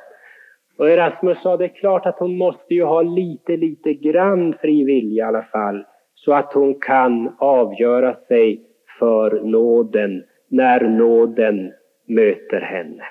Och 0.78 0.90
Erasmus 0.90 1.42
sa 1.42 1.58
det 1.58 1.66
är 1.66 1.80
klart 1.80 2.06
att 2.06 2.20
hon 2.20 2.38
måste 2.38 2.74
ju 2.74 2.84
ha 2.84 3.02
lite, 3.02 3.58
lite 3.58 3.94
grann 3.94 4.54
fri 4.62 4.84
vilja 4.84 5.26
i 5.26 5.28
alla 5.28 5.44
fall 5.44 5.86
så 6.16 6.34
att 6.34 6.54
hon 6.54 6.80
kan 6.80 7.36
avgöra 7.40 8.16
sig 8.28 8.62
för 9.00 9.42
nåden 9.42 10.24
när 10.50 10.82
nåden 10.82 11.72
möter 12.08 12.62
henne 12.62 13.04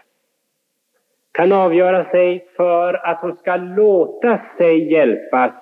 kan 1.33 1.53
avgöra 1.53 2.11
sig 2.11 2.47
för 2.57 2.95
att 3.07 3.21
hon 3.21 3.37
ska 3.37 3.57
låta 3.57 4.41
sig 4.59 4.93
hjälpas, 4.93 5.53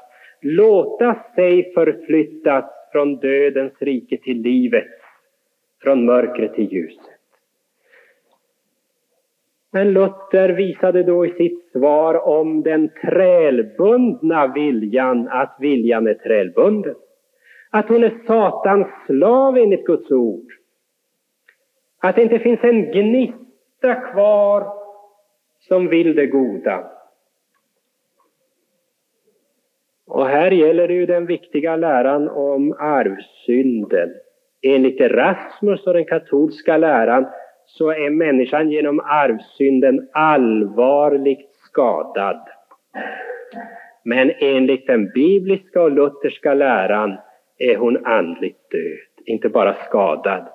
låta 0.40 1.16
sig 1.34 1.72
förflyttas 1.74 2.64
från 2.92 3.16
dödens 3.16 3.72
rike 3.80 4.16
till 4.16 4.42
livet, 4.42 4.99
från 5.82 6.04
mörkret 6.04 6.54
till 6.54 6.72
ljuset. 6.72 7.06
Men 9.72 9.92
Luther 9.92 10.48
visade 10.48 11.02
då 11.02 11.26
i 11.26 11.30
sitt 11.30 11.72
svar 11.72 12.28
om 12.28 12.62
den 12.62 12.88
trälbundna 12.88 14.46
viljan 14.46 15.28
att 15.28 15.56
viljan 15.58 16.06
är 16.06 16.14
trälbunden. 16.14 16.94
Att 17.70 17.88
hon 17.88 18.04
är 18.04 18.22
Satans 18.26 18.86
slav 19.06 19.56
enligt 19.56 19.84
Guds 19.84 20.10
ord. 20.10 20.46
Att 22.00 22.16
det 22.16 22.22
inte 22.22 22.38
finns 22.38 22.60
en 22.62 22.92
gnista 22.92 23.94
kvar 23.94 24.66
som 25.58 25.88
vill 25.88 26.14
det 26.14 26.26
goda. 26.26 26.90
Och 30.06 30.26
här 30.26 30.50
gäller 30.50 30.88
det 30.88 30.94
ju 30.94 31.06
den 31.06 31.26
viktiga 31.26 31.76
läran 31.76 32.28
om 32.28 32.72
arvsynden. 32.78 34.10
Enligt 34.62 35.00
Erasmus 35.00 35.86
och 35.86 35.94
den 35.94 36.04
katolska 36.04 36.76
läran 36.76 37.26
så 37.66 37.90
är 37.90 38.10
människan 38.10 38.70
genom 38.70 39.00
arvsynden 39.00 40.08
allvarligt 40.12 41.50
skadad. 41.54 42.48
Men 44.02 44.32
enligt 44.38 44.86
den 44.86 45.10
bibliska 45.10 45.82
och 45.82 45.92
lutherska 45.92 46.54
läran 46.54 47.16
är 47.58 47.76
hon 47.76 48.06
andligt 48.06 48.70
död, 48.70 49.24
inte 49.26 49.48
bara 49.48 49.74
skadad. 49.74 50.48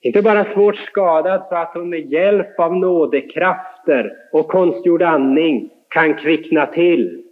Inte 0.00 0.22
bara 0.22 0.44
svårt 0.44 0.76
skadad 0.76 1.42
så 1.48 1.54
att 1.54 1.74
hon 1.74 1.88
med 1.90 2.12
hjälp 2.12 2.60
av 2.60 2.76
nådekrafter 2.76 4.12
och 4.32 4.48
konstgjord 4.48 5.02
andning 5.02 5.70
kan 5.88 6.14
kvickna 6.14 6.66
till 6.66 7.24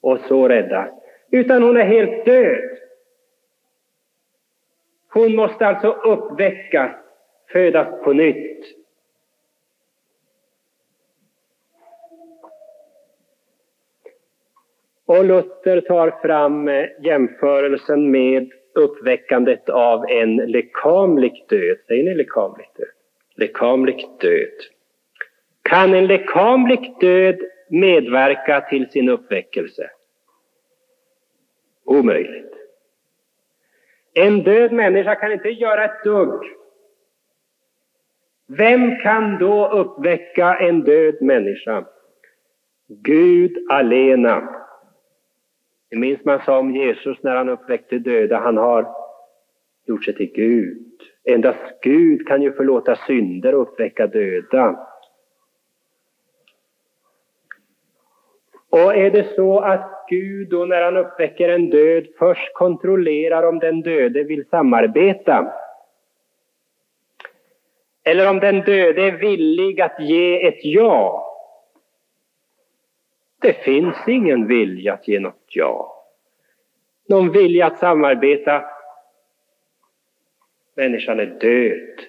och 0.00 0.18
så 0.20 0.48
räddas. 0.48 0.88
Utan 1.30 1.62
hon 1.62 1.76
är 1.76 1.84
helt 1.84 2.24
död. 2.24 2.75
Hon 5.16 5.36
måste 5.36 5.66
alltså 5.66 5.88
uppväckas, 5.88 6.96
födas 7.52 8.04
på 8.04 8.12
nytt. 8.12 8.64
Och 15.06 15.24
Luther 15.24 15.80
tar 15.80 16.10
fram 16.22 16.68
eh, 16.68 16.86
jämförelsen 17.02 18.10
med 18.10 18.50
uppväckandet 18.74 19.68
av 19.68 20.04
en 20.08 20.36
lekamlig 20.36 21.44
död. 21.48 21.76
Säger 21.86 22.04
ni 22.04 22.14
lekamlig 22.14 22.66
död? 22.76 22.88
Lekamlig 23.34 24.08
död. 24.20 24.58
Kan 25.62 25.94
en 25.94 26.06
lekamlig 26.06 26.94
död 27.00 27.38
medverka 27.68 28.60
till 28.60 28.90
sin 28.90 29.08
uppväckelse? 29.08 29.90
Omöjligt. 31.84 32.55
En 34.18 34.42
död 34.42 34.72
människa 34.72 35.14
kan 35.14 35.32
inte 35.32 35.48
göra 35.48 35.84
ett 35.84 36.04
dugg. 36.04 36.42
Vem 38.46 38.96
kan 38.96 39.38
då 39.38 39.68
uppväcka 39.68 40.54
en 40.54 40.80
död 40.80 41.22
människa? 41.22 41.84
Gud 42.88 43.66
alena. 43.70 44.48
Det 45.90 45.96
minns 45.96 46.24
man 46.24 46.40
sa 46.44 46.58
om 46.58 46.74
Jesus 46.74 47.22
när 47.22 47.36
han 47.36 47.48
uppväckte 47.48 47.98
döda. 47.98 48.38
Han 48.38 48.56
har 48.56 48.96
gjort 49.86 50.04
sig 50.04 50.14
till 50.14 50.32
Gud. 50.32 51.02
Endast 51.24 51.80
Gud 51.82 52.28
kan 52.28 52.42
ju 52.42 52.52
förlåta 52.52 52.96
synder 52.96 53.54
och 53.54 53.62
uppväcka 53.62 54.06
döda. 54.06 54.86
Och 58.70 58.94
är 58.94 59.10
det 59.10 59.34
så 59.34 59.60
att 59.60 59.95
Gud 60.08 60.48
då 60.48 60.64
när 60.64 60.82
han 60.82 60.96
uppväcker 60.96 61.48
en 61.48 61.70
död 61.70 62.06
först 62.18 62.54
kontrollerar 62.54 63.42
om 63.42 63.58
den 63.58 63.82
döde 63.82 64.22
vill 64.22 64.48
samarbeta 64.48 65.52
eller 68.04 68.30
om 68.30 68.40
den 68.40 68.60
döde 68.60 69.02
är 69.02 69.12
villig 69.12 69.80
att 69.80 70.00
ge 70.00 70.46
ett 70.46 70.64
ja 70.64 71.26
det 73.46 73.52
finns 73.52 73.96
ingen 74.08 74.46
vilja 74.46 74.94
att 74.94 75.08
ge 75.08 75.20
något 75.20 75.44
ja. 75.48 76.04
Någon 77.08 77.32
vilja 77.32 77.66
att 77.66 77.78
samarbeta. 77.78 78.64
Människan 80.74 81.20
är 81.20 81.26
död. 81.26 82.06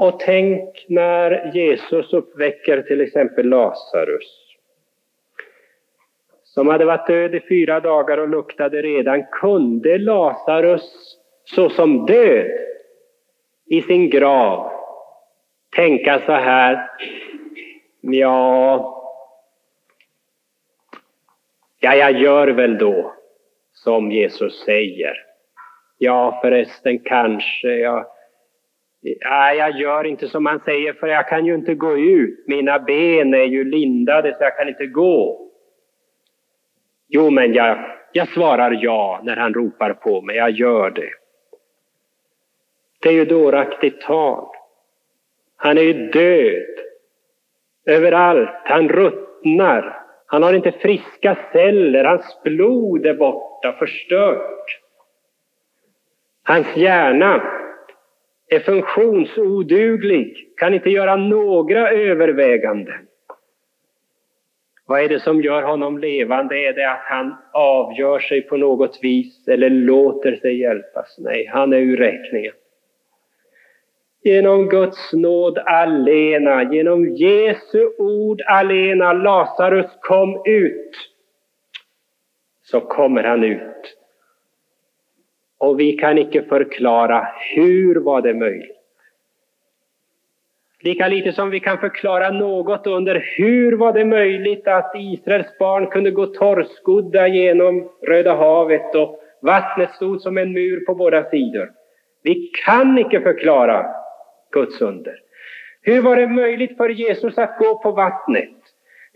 Och 0.00 0.20
tänk 0.20 0.86
när 0.88 1.50
Jesus 1.54 2.12
uppväcker 2.12 2.82
till 2.82 3.00
exempel 3.00 3.48
Lazarus 3.48 4.46
som 6.44 6.68
hade 6.68 6.84
varit 6.84 7.06
död 7.06 7.34
i 7.34 7.40
fyra 7.40 7.80
dagar 7.80 8.18
och 8.18 8.28
luktade 8.28 8.82
redan, 8.82 9.26
kunde 9.26 9.98
Lazarus 9.98 11.16
såsom 11.44 12.06
död 12.06 12.50
i 13.66 13.82
sin 13.82 14.10
grav 14.10 14.72
tänka 15.76 16.22
så 16.26 16.32
här, 16.32 16.90
ja, 18.00 18.92
ja, 21.80 21.94
jag 21.94 22.12
gör 22.12 22.48
väl 22.48 22.78
då 22.78 23.14
som 23.72 24.10
Jesus 24.10 24.64
säger. 24.64 25.16
Ja, 25.98 26.38
förresten 26.42 26.98
kanske 26.98 27.68
jag 27.68 28.06
Nej, 29.24 29.58
jag 29.58 29.70
gör 29.70 30.04
inte 30.04 30.28
som 30.28 30.46
han 30.46 30.60
säger 30.60 30.92
för 30.92 31.06
jag 31.06 31.28
kan 31.28 31.46
ju 31.46 31.54
inte 31.54 31.74
gå 31.74 31.98
ut. 31.98 32.44
Mina 32.46 32.78
ben 32.78 33.34
är 33.34 33.44
ju 33.44 33.64
lindade 33.64 34.32
så 34.32 34.44
jag 34.44 34.56
kan 34.56 34.68
inte 34.68 34.86
gå. 34.86 35.48
Jo, 37.08 37.30
men 37.30 37.54
jag, 37.54 37.78
jag 38.12 38.28
svarar 38.28 38.78
ja 38.82 39.20
när 39.24 39.36
han 39.36 39.54
ropar 39.54 39.92
på 39.92 40.22
mig. 40.22 40.36
Jag 40.36 40.50
gör 40.50 40.90
det. 40.90 41.10
Det 43.00 43.08
är 43.08 43.12
ju 43.12 43.24
dåraktigt 43.24 44.00
tal. 44.00 44.48
Han 45.56 45.78
är 45.78 45.82
ju 45.82 45.92
död. 45.92 46.84
Överallt. 47.86 48.60
Han 48.64 48.88
ruttnar. 48.88 50.02
Han 50.26 50.42
har 50.42 50.54
inte 50.54 50.72
friska 50.72 51.36
celler. 51.52 52.04
Hans 52.04 52.40
blod 52.44 53.06
är 53.06 53.14
borta, 53.14 53.72
förstört. 53.72 54.80
Hans 56.42 56.76
hjärna 56.76 57.42
är 58.48 58.60
funktionsoduglig, 58.60 60.48
kan 60.56 60.74
inte 60.74 60.90
göra 60.90 61.16
några 61.16 61.90
överväganden. 61.90 63.06
Vad 64.86 65.00
är 65.00 65.08
det 65.08 65.20
som 65.20 65.42
gör 65.42 65.62
honom 65.62 65.98
levande? 65.98 66.58
Är 66.58 66.72
det 66.72 66.90
att 66.90 67.04
han 67.04 67.36
avgör 67.52 68.18
sig 68.18 68.42
på 68.42 68.56
något 68.56 68.98
vis 69.02 69.48
eller 69.48 69.70
låter 69.70 70.36
sig 70.36 70.60
hjälpas? 70.60 71.16
Nej, 71.18 71.46
han 71.46 71.72
är 71.72 71.78
ur 71.78 71.96
räkningen. 71.96 72.52
Genom 74.22 74.68
Guds 74.68 75.12
nåd 75.12 75.58
alena, 75.58 76.72
genom 76.72 77.14
Jesu 77.16 77.88
ord 77.98 78.42
alena, 78.46 79.12
Lazarus 79.12 79.90
kom 80.00 80.42
ut. 80.44 80.90
Så 82.62 82.80
kommer 82.80 83.22
han 83.22 83.44
ut. 83.44 83.95
Och 85.58 85.80
vi 85.80 85.92
kan 85.92 86.18
icke 86.18 86.42
förklara 86.42 87.28
hur 87.54 87.94
var 87.94 88.22
det 88.22 88.34
möjligt. 88.34 88.76
Lika 90.80 91.08
lite 91.08 91.32
som 91.32 91.50
vi 91.50 91.60
kan 91.60 91.78
förklara 91.78 92.30
något 92.30 92.86
under 92.86 93.24
hur 93.36 93.72
var 93.72 93.92
det 93.92 94.04
möjligt 94.04 94.68
att 94.68 94.92
Israels 94.94 95.58
barn 95.58 95.86
kunde 95.86 96.10
gå 96.10 96.26
torrskodda 96.26 97.28
genom 97.28 97.90
Röda 98.02 98.34
havet 98.34 98.94
och 98.94 99.20
vattnet 99.42 99.90
stod 99.90 100.20
som 100.20 100.38
en 100.38 100.52
mur 100.52 100.80
på 100.80 100.94
båda 100.94 101.30
sidor. 101.30 101.70
Vi 102.22 102.50
kan 102.64 102.98
icke 102.98 103.20
förklara 103.20 103.86
Guds 104.52 104.80
under. 104.80 105.14
Hur 105.82 106.02
var 106.02 106.16
det 106.16 106.26
möjligt 106.26 106.76
för 106.76 106.88
Jesus 106.88 107.38
att 107.38 107.58
gå 107.58 107.82
på 107.82 107.90
vattnet? 107.90 108.55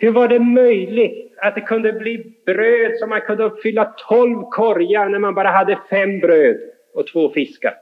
Hur 0.00 0.10
var 0.10 0.28
det 0.28 0.38
möjligt 0.38 1.34
att 1.38 1.54
det 1.54 1.60
kunde 1.60 1.92
bli 1.92 2.34
bröd 2.46 2.98
som 2.98 3.10
man 3.10 3.20
kunde 3.20 3.44
uppfylla 3.44 3.84
tolv 3.84 4.42
korgar 4.42 5.08
när 5.08 5.18
man 5.18 5.34
bara 5.34 5.48
hade 5.48 5.78
fem 5.90 6.18
bröd 6.20 6.56
och 6.94 7.06
två 7.06 7.30
fiskar? 7.30 7.74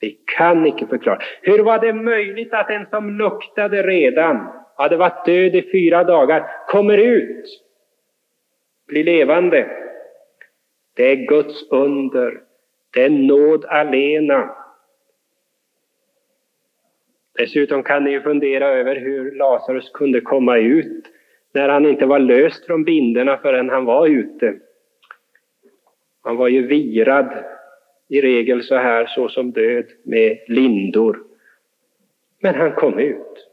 Vi 0.00 0.18
kan 0.36 0.66
icke 0.66 0.86
förklara. 0.86 1.18
Hur 1.42 1.58
var 1.58 1.78
det 1.78 1.92
möjligt 1.92 2.54
att 2.54 2.70
en 2.70 2.86
som 2.90 3.18
luktade 3.18 3.82
redan, 3.82 4.48
hade 4.76 4.96
varit 4.96 5.24
död 5.24 5.54
i 5.54 5.70
fyra 5.72 6.04
dagar, 6.04 6.50
kommer 6.68 6.98
ut, 6.98 7.44
blir 8.86 9.04
levande? 9.04 9.68
Det 10.94 11.10
är 11.10 11.16
Guds 11.16 11.70
under. 11.70 12.40
Det 12.94 13.04
är 13.04 13.10
nåd 13.10 13.64
alena. 13.64 14.61
Dessutom 17.38 17.82
kan 17.82 18.04
ni 18.04 18.10
ju 18.10 18.20
fundera 18.20 18.68
över 18.68 18.96
hur 18.96 19.32
Lazarus 19.32 19.90
kunde 19.90 20.20
komma 20.20 20.58
ut 20.58 21.06
när 21.52 21.68
han 21.68 21.86
inte 21.86 22.06
var 22.06 22.18
löst 22.18 22.66
från 22.66 22.84
binderna 22.84 23.38
förrän 23.38 23.68
han 23.68 23.84
var 23.84 24.06
ute. 24.06 24.54
Han 26.22 26.36
var 26.36 26.48
ju 26.48 26.66
virad 26.66 27.44
i 28.08 28.20
regel 28.20 28.62
så 28.62 28.76
här 28.76 29.06
så 29.06 29.28
som 29.28 29.50
död 29.50 29.84
med 30.02 30.38
lindor. 30.46 31.18
Men 32.40 32.54
han 32.54 32.72
kom 32.72 32.98
ut. 32.98 33.48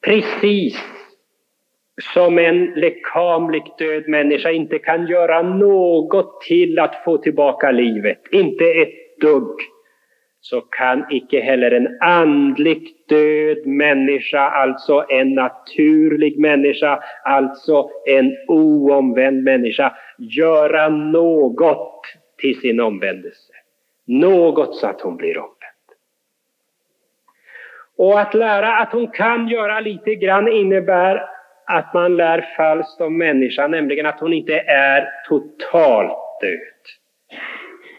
Precis 0.00 0.76
som 2.14 2.38
en 2.38 2.64
lekamligt 2.64 3.78
död 3.78 4.08
människa 4.08 4.50
inte 4.50 4.78
kan 4.78 5.06
göra 5.06 5.42
något 5.42 6.40
till 6.40 6.78
att 6.78 7.04
få 7.04 7.18
tillbaka 7.18 7.70
livet, 7.70 8.20
inte 8.30 8.64
ett 8.64 9.18
dugg, 9.20 9.60
så 10.50 10.60
kan 10.60 11.06
icke 11.10 11.40
heller 11.40 11.70
en 11.70 11.98
andligt 12.00 13.08
död 13.08 13.66
människa, 13.66 14.40
alltså 14.40 15.04
en 15.08 15.34
naturlig 15.34 16.38
människa, 16.38 17.02
alltså 17.24 17.90
en 18.06 18.36
oomvänd 18.48 19.42
människa, 19.42 19.96
göra 20.18 20.88
något 20.88 22.02
till 22.38 22.60
sin 22.60 22.80
omvändelse. 22.80 23.52
Något 24.04 24.76
så 24.76 24.86
att 24.86 25.00
hon 25.00 25.16
blir 25.16 25.38
omvänd. 25.38 25.86
Och 27.96 28.20
att 28.20 28.34
lära 28.34 28.76
att 28.76 28.92
hon 28.92 29.08
kan 29.08 29.48
göra 29.48 29.80
lite 29.80 30.14
grann 30.14 30.48
innebär 30.48 31.28
att 31.66 31.94
man 31.94 32.16
lär 32.16 32.54
falskt 32.56 33.00
om 33.00 33.18
människan, 33.18 33.70
nämligen 33.70 34.06
att 34.06 34.20
hon 34.20 34.32
inte 34.32 34.58
är 34.66 35.08
totalt 35.28 36.40
död. 36.40 37.05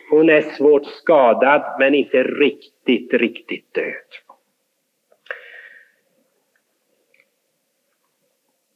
Hon 0.10 0.30
är 0.30 0.41
svårt 0.41 0.86
skadad 0.86 1.76
men 1.80 1.96
inte 1.96 2.24
riktigt, 2.24 3.13
riktigt 3.13 3.74
död. 3.74 3.93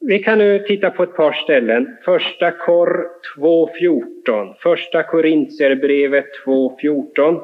Vi 0.00 0.18
kan 0.18 0.38
nu 0.38 0.58
titta 0.58 0.90
på 0.90 1.02
ett 1.02 1.16
par 1.16 1.32
ställen. 1.32 1.96
Första 2.04 2.50
Kor 2.50 3.08
2.14. 3.36 4.54
Första 4.58 5.02
Korintierbrevet 5.02 6.26
2.14. 6.46 7.40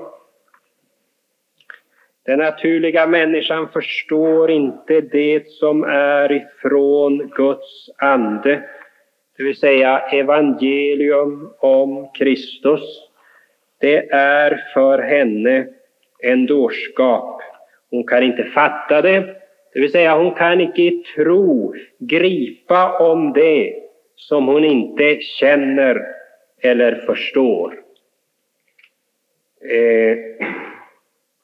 Den 2.24 2.38
naturliga 2.38 3.06
människan 3.06 3.68
förstår 3.68 4.50
inte 4.50 5.00
det 5.00 5.48
som 5.48 5.84
är 5.84 6.32
ifrån 6.32 7.28
Guds 7.34 7.90
ande, 7.98 8.68
det 9.36 9.44
vill 9.44 9.56
säga 9.56 9.98
evangelium 9.98 11.52
om 11.58 12.08
Kristus. 12.14 13.07
Det 13.80 14.10
är 14.10 14.64
för 14.74 14.98
henne 14.98 15.66
en 16.18 16.46
dårskap. 16.46 17.42
Hon 17.90 18.06
kan 18.06 18.22
inte 18.22 18.44
fatta 18.44 19.02
det, 19.02 19.38
det 19.72 19.80
vill 19.80 19.92
säga 19.92 20.16
hon 20.16 20.34
kan 20.34 20.60
icke 20.60 20.82
i 20.82 21.04
tro 21.14 21.74
gripa 21.98 22.98
om 22.98 23.32
det 23.32 23.74
som 24.16 24.46
hon 24.46 24.64
inte 24.64 25.20
känner 25.20 26.06
eller 26.62 26.94
förstår. 26.94 27.80
Eh, 29.70 30.18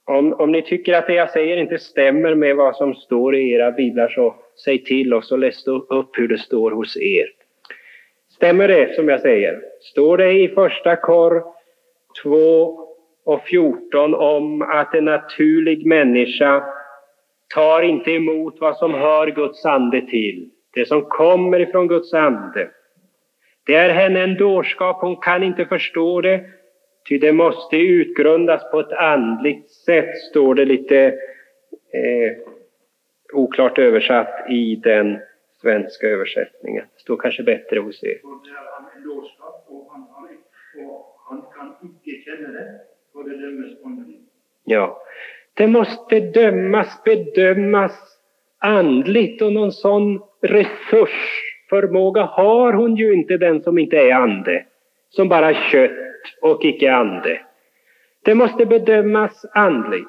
om, 0.04 0.32
om 0.32 0.52
ni 0.52 0.62
tycker 0.62 0.94
att 0.94 1.06
det 1.06 1.14
jag 1.14 1.30
säger 1.30 1.56
inte 1.56 1.78
stämmer 1.78 2.34
med 2.34 2.56
vad 2.56 2.76
som 2.76 2.94
står 2.94 3.36
i 3.36 3.52
era 3.52 3.70
biblar 3.70 4.08
så 4.08 4.34
säg 4.64 4.84
till 4.84 5.14
och 5.14 5.32
och 5.32 5.38
läs 5.38 5.66
upp 5.66 6.18
hur 6.18 6.28
det 6.28 6.38
står 6.38 6.70
hos 6.70 6.96
er. 6.96 7.26
Stämmer 8.30 8.68
det 8.68 8.94
som 8.94 9.08
jag 9.08 9.20
säger? 9.20 9.60
Står 9.80 10.18
det 10.18 10.32
i 10.32 10.48
första 10.48 10.96
kor 10.96 11.53
2 12.22 12.80
och 13.24 13.42
14 13.42 14.14
om 14.14 14.62
att 14.62 14.94
en 14.94 15.04
naturlig 15.04 15.86
människa 15.86 16.64
tar 17.54 17.82
inte 17.82 18.10
emot 18.10 18.60
vad 18.60 18.76
som 18.76 18.94
hör 18.94 19.26
Guds 19.26 19.64
ande 19.64 20.00
till, 20.00 20.50
det 20.74 20.88
som 20.88 21.02
kommer 21.02 21.60
ifrån 21.60 21.88
Guds 21.88 22.14
ande. 22.14 22.70
Det 23.66 23.74
är 23.74 23.90
henne 23.90 24.20
en 24.20 24.34
dårskap, 24.34 25.00
hon 25.00 25.16
kan 25.16 25.42
inte 25.42 25.66
förstå 25.66 26.20
det, 26.20 26.44
ty 27.08 27.18
det 27.18 27.32
måste 27.32 27.76
utgrundas 27.76 28.70
på 28.70 28.80
ett 28.80 28.92
andligt 28.92 29.70
sätt, 29.70 30.16
står 30.30 30.54
det 30.54 30.64
lite 30.64 30.98
eh, 31.94 32.32
oklart 33.32 33.78
översatt 33.78 34.50
i 34.50 34.76
den 34.76 35.18
svenska 35.60 36.06
översättningen. 36.06 36.84
Det 36.94 37.00
står 37.00 37.16
kanske 37.16 37.42
bättre 37.42 37.80
hos 37.80 38.04
er. 38.04 38.18
Icke 42.04 42.24
känner 42.24 42.52
det, 42.52 42.80
och 43.14 43.28
det 43.28 43.36
dömes 43.36 43.78
Ja, 44.64 45.02
det 45.54 45.66
måste 45.66 46.20
dömas, 46.20 47.02
bedömas 47.04 48.18
andligt 48.58 49.42
och 49.42 49.52
någon 49.52 49.72
sån 49.72 50.20
resursförmåga 50.40 52.22
har 52.22 52.72
hon 52.72 52.96
ju 52.96 53.14
inte 53.14 53.36
den 53.36 53.62
som 53.62 53.78
inte 53.78 53.96
är 53.96 54.12
ande, 54.12 54.66
som 55.10 55.28
bara 55.28 55.54
kött 55.54 55.90
och 56.40 56.64
icke 56.64 56.92
ande. 56.92 57.40
Det 58.22 58.34
måste 58.34 58.66
bedömas 58.66 59.44
andligt. 59.54 60.08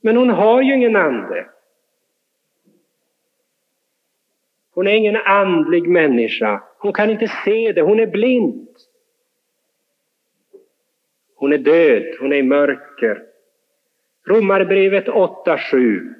Men 0.00 0.16
hon 0.16 0.30
har 0.30 0.62
ju 0.62 0.74
ingen 0.74 0.96
ande. 0.96 1.46
Hon 4.74 4.86
är 4.86 4.92
ingen 4.92 5.16
andlig 5.16 5.88
människa. 5.88 6.62
Hon 6.78 6.92
kan 6.92 7.10
inte 7.10 7.28
se 7.44 7.72
det. 7.72 7.82
Hon 7.82 8.00
är 8.00 8.06
blind. 8.06 8.68
Hon 11.36 11.52
är 11.52 11.58
död. 11.58 12.16
Hon 12.20 12.32
är 12.32 12.36
i 12.36 12.42
mörker. 12.42 13.22
Romarbrevet 14.26 15.08
8, 15.08 15.58
7. 15.70 16.14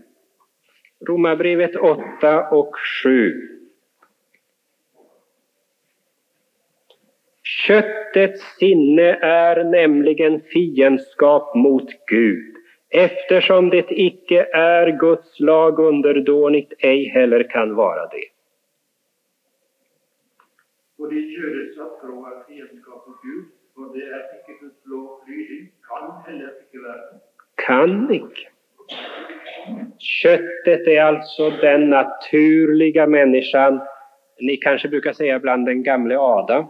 Romarbrevet 1.06 1.76
8 1.76 2.48
och 2.50 2.76
7. 3.04 3.56
Köttets 7.66 8.42
sinne 8.58 9.18
är 9.22 9.64
nämligen 9.64 10.40
fiendskap 10.40 11.54
mot 11.54 11.88
Gud, 12.06 12.56
eftersom 12.88 13.70
det 13.70 13.86
icke 13.90 14.48
är 14.52 14.98
Guds 14.98 15.40
lag 15.40 15.78
underdånigt, 15.78 16.72
ej 16.78 17.04
heller 17.08 17.50
kan 17.50 17.74
vara 17.74 18.06
det. 18.06 18.24
Och 20.98 21.14
det 21.14 21.20
kjødes 21.20 21.78
av 21.78 22.00
tro 22.00 22.24
att 22.24 22.46
fiendskap 22.46 23.06
mot 23.06 23.22
Gud, 23.22 23.44
det 23.94 24.02
er 24.02 24.22
ikke 24.36 24.54
Guds 24.60 24.76
kan 25.88 26.32
heller 26.32 26.50
ikke 26.62 26.84
være. 26.84 27.20
Kan 27.66 28.10
icke. 28.10 28.48
Köttet 29.98 30.86
är 30.86 31.02
alltså 31.02 31.50
den 31.50 31.90
naturliga 31.90 33.06
människan. 33.06 33.80
Ni 34.40 34.56
kanske 34.56 34.88
brukar 34.88 35.12
säga 35.12 35.36
ibland 35.36 35.66
den 35.66 35.82
gamle 35.82 36.18
Adam. 36.18 36.66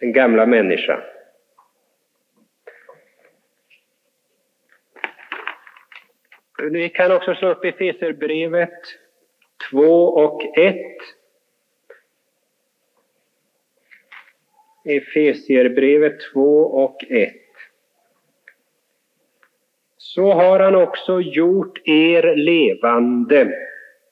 Den 0.00 0.12
gamla 0.12 0.46
människan. 0.46 1.00
Vi 6.58 6.88
kan 6.88 7.12
också 7.12 7.34
slå 7.34 7.48
upp 7.48 7.64
Efeserbrevet 7.64 8.80
2 9.70 9.80
och 10.04 10.58
1. 10.58 10.76
Efesierbrevet 14.84 16.20
2 16.32 16.60
och 16.60 17.04
1. 17.08 17.32
Så 19.96 20.32
har 20.32 20.60
han 20.60 20.74
också 20.74 21.20
gjort 21.20 21.88
er 21.88 22.36
levande, 22.36 23.52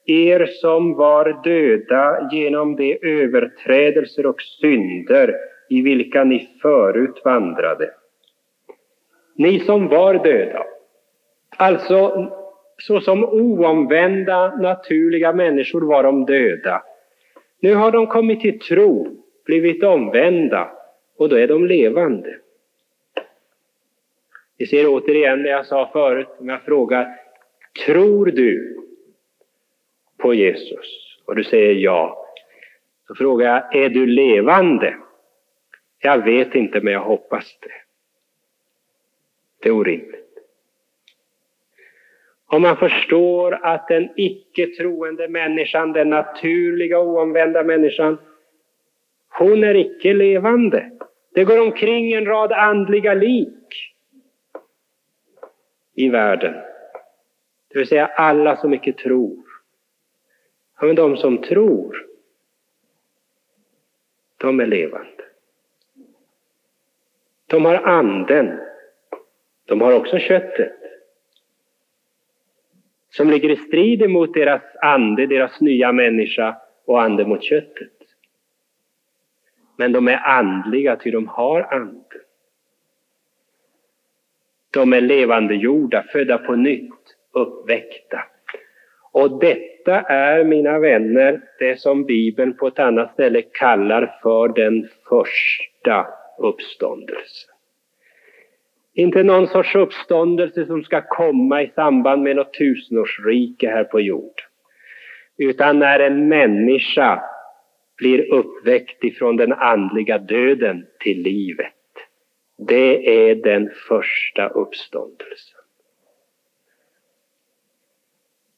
er 0.06 0.46
som 0.46 0.94
var 0.94 1.40
döda 1.44 2.28
genom 2.32 2.76
de 2.76 2.98
överträdelser 3.02 4.26
och 4.26 4.42
synder 4.42 5.34
i 5.68 5.82
vilka 5.82 6.24
ni 6.24 6.48
förut 6.62 7.22
vandrade. 7.24 7.90
Ni 9.34 9.60
som 9.60 9.88
var 9.88 10.14
döda, 10.14 10.64
alltså 11.56 12.30
såsom 12.78 13.24
oomvända 13.24 14.56
naturliga 14.56 15.32
människor 15.32 15.80
var 15.80 16.02
de 16.02 16.24
döda. 16.26 16.82
Nu 17.60 17.74
har 17.74 17.92
de 17.92 18.06
kommit 18.06 18.40
till 18.40 18.58
tro, 18.58 19.06
blivit 19.48 19.84
omvända 19.84 20.70
och 21.16 21.28
då 21.28 21.36
är 21.36 21.48
de 21.48 21.66
levande. 21.66 22.38
Vi 24.56 24.66
ser 24.66 24.86
återigen 24.86 25.42
det 25.42 25.48
jag 25.48 25.66
sa 25.66 25.90
förut, 25.92 26.28
om 26.38 26.48
jag 26.48 26.62
frågar 26.62 27.16
Tror 27.86 28.26
du 28.26 28.76
på 30.18 30.34
Jesus? 30.34 31.18
Och 31.24 31.36
du 31.36 31.44
säger 31.44 31.74
ja. 31.74 32.26
Så 33.06 33.14
frågar 33.14 33.46
jag, 33.46 33.84
är 33.84 33.88
du 33.88 34.06
levande? 34.06 34.96
Jag 35.98 36.24
vet 36.24 36.54
inte, 36.54 36.80
men 36.80 36.92
jag 36.92 37.00
hoppas 37.00 37.58
det. 37.60 37.72
Det 39.62 39.68
är 39.68 39.72
orimligt. 39.72 40.28
Om 42.46 42.62
man 42.62 42.76
förstår 42.76 43.58
att 43.62 43.88
den 43.88 44.08
icke 44.16 44.66
troende 44.66 45.28
människan, 45.28 45.92
den 45.92 46.10
naturliga 46.10 47.00
oomvända 47.00 47.62
människan, 47.62 48.18
hon 49.38 49.64
är 49.64 49.74
icke 49.74 50.14
levande. 50.14 50.90
Det 51.34 51.44
går 51.44 51.60
omkring 51.60 52.12
en 52.12 52.26
rad 52.26 52.52
andliga 52.52 53.14
lik 53.14 53.92
i 55.94 56.08
världen. 56.08 56.54
Det 57.68 57.78
vill 57.78 57.88
säga 57.88 58.06
alla 58.06 58.56
som 58.56 58.74
icke 58.74 58.92
tror. 58.92 59.44
Men 60.80 60.94
de 60.94 61.16
som 61.16 61.38
tror, 61.38 62.06
de 64.36 64.60
är 64.60 64.66
levande. 64.66 65.24
De 67.46 67.64
har 67.64 67.74
anden. 67.74 68.60
De 69.64 69.80
har 69.80 69.92
också 69.92 70.18
köttet. 70.18 70.72
Som 73.10 73.30
ligger 73.30 73.50
i 73.50 73.56
strid 73.56 74.10
mot 74.10 74.34
deras 74.34 74.62
ande, 74.82 75.26
deras 75.26 75.60
nya 75.60 75.92
människa 75.92 76.56
och 76.84 77.02
ande 77.02 77.26
mot 77.26 77.42
köttet. 77.42 77.97
Men 79.78 79.92
de 79.92 80.08
är 80.08 80.20
andliga, 80.24 80.96
ty 80.96 81.10
de 81.10 81.28
har 81.28 81.62
anden. 81.74 82.04
De 84.70 84.92
är 84.92 85.00
levande 85.00 85.54
jorda, 85.54 86.04
födda 86.12 86.38
på 86.38 86.56
nytt, 86.56 87.16
uppväckta. 87.32 88.24
Och 89.12 89.40
detta 89.40 90.00
är, 90.00 90.44
mina 90.44 90.78
vänner, 90.78 91.40
det 91.58 91.80
som 91.80 92.04
Bibeln 92.04 92.56
på 92.56 92.66
ett 92.66 92.78
annat 92.78 93.12
ställe 93.12 93.42
kallar 93.42 94.18
för 94.22 94.48
den 94.48 94.88
första 95.08 96.06
uppståndelsen. 96.38 97.54
Inte 98.94 99.22
någon 99.22 99.46
sorts 99.46 99.74
uppståndelse 99.74 100.66
som 100.66 100.82
ska 100.82 101.02
komma 101.08 101.62
i 101.62 101.70
samband 101.74 102.22
med 102.22 102.36
något 102.36 102.54
tusenårsrike 102.54 103.68
här 103.68 103.84
på 103.84 104.00
jord. 104.00 104.40
Utan 105.36 105.78
när 105.78 106.00
en 106.00 106.28
människa 106.28 107.22
blir 107.98 108.32
uppväckt 108.32 109.04
ifrån 109.04 109.36
den 109.36 109.52
andliga 109.52 110.18
döden 110.18 110.86
till 111.00 111.22
livet. 111.22 111.72
Det 112.58 113.28
är 113.30 113.34
den 113.34 113.70
första 113.88 114.48
uppståndelsen. 114.48 115.60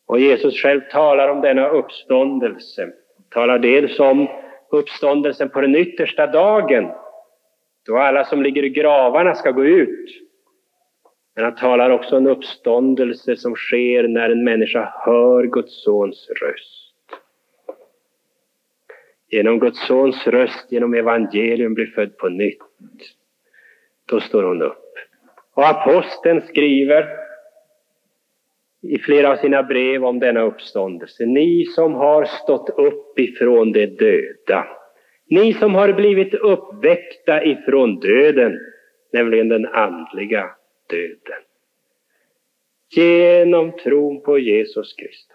Och 0.06 0.20
Jesus 0.20 0.62
själv 0.62 0.80
talar 0.90 1.28
om 1.28 1.40
denna 1.40 1.68
uppståndelse. 1.68 2.92
Talar 3.28 3.58
dels 3.58 4.00
om 4.00 4.28
uppståndelsen 4.70 5.48
på 5.48 5.60
den 5.60 5.76
yttersta 5.76 6.26
dagen 6.26 6.90
då 7.86 7.96
alla 7.96 8.24
som 8.24 8.42
ligger 8.42 8.64
i 8.64 8.68
gravarna 8.68 9.34
ska 9.34 9.50
gå 9.50 9.64
ut. 9.64 10.10
Men 11.34 11.44
han 11.44 11.54
talar 11.54 11.90
också 11.90 12.16
om 12.16 12.26
uppståndelse 12.26 13.36
som 13.36 13.54
sker 13.54 14.08
när 14.08 14.30
en 14.30 14.44
människa 14.44 14.92
hör 15.04 15.44
Guds 15.44 15.84
sons 15.84 16.28
röst. 16.42 16.79
Genom 19.30 19.58
Guds 19.58 19.86
sons 19.86 20.26
röst, 20.26 20.72
genom 20.72 20.94
evangelium 20.94 21.74
blir 21.74 21.86
född 21.86 22.16
på 22.16 22.28
nytt. 22.28 22.58
Då 24.08 24.20
står 24.20 24.42
hon 24.42 24.62
upp. 24.62 24.94
Och 25.54 25.68
aposteln 25.68 26.40
skriver 26.40 27.06
i 28.82 28.98
flera 28.98 29.30
av 29.30 29.36
sina 29.36 29.62
brev 29.62 30.04
om 30.04 30.18
denna 30.18 30.40
uppståndelse. 30.40 31.26
Ni 31.26 31.64
som 31.64 31.94
har 31.94 32.24
stått 32.24 32.70
upp 32.78 33.18
ifrån 33.18 33.72
de 33.72 33.86
döda 33.86 34.66
ni 35.30 35.52
som 35.52 35.74
har 35.74 35.92
blivit 35.92 36.34
uppväckta 36.34 37.44
ifrån 37.44 38.00
döden, 38.00 38.58
nämligen 39.12 39.48
den 39.48 39.66
andliga 39.66 40.50
döden. 40.90 41.42
Genom 42.96 43.72
tron 43.72 44.22
på 44.22 44.38
Jesus 44.38 44.94
Kristus. 44.94 45.29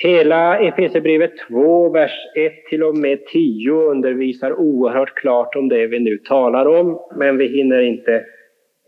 Hela 0.00 0.58
Efesierbrevet 0.58 1.32
2, 1.48 1.88
vers 1.88 2.12
1 2.34 2.66
till 2.70 2.82
och 2.82 2.96
med 2.96 3.26
10 3.26 3.72
undervisar 3.72 4.52
oerhört 4.52 5.14
klart 5.14 5.56
om 5.56 5.68
det 5.68 5.86
vi 5.86 5.98
nu 5.98 6.18
talar 6.18 6.66
om, 6.66 7.00
men 7.16 7.38
vi 7.38 7.46
hinner 7.46 7.80
inte 7.80 8.14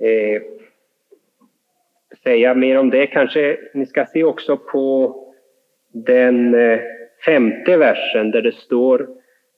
eh, 0.01 0.43
säga 2.23 2.55
mer 2.55 2.79
om 2.79 2.91
det. 2.91 3.07
Kanske 3.07 3.59
ni 3.75 3.87
ska 3.87 4.07
se 4.07 4.25
också 4.25 4.57
på 4.57 5.17
den 5.93 6.55
eh, 6.55 6.81
femte 7.27 7.77
versen 7.77 8.31
där 8.31 8.43
det 8.43 8.55
står 8.55 9.09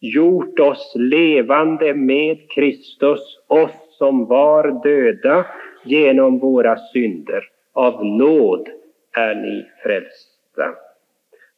gjort 0.00 0.58
oss 0.58 0.92
levande 0.96 1.94
med 1.94 2.50
Kristus, 2.50 3.38
oss 3.46 3.96
som 3.98 4.26
var 4.26 4.82
döda 4.82 5.46
genom 5.84 6.38
våra 6.38 6.76
synder. 6.76 7.44
Av 7.72 8.04
nåd 8.04 8.68
är 9.16 9.34
ni 9.34 9.66
frälsta. 9.82 10.91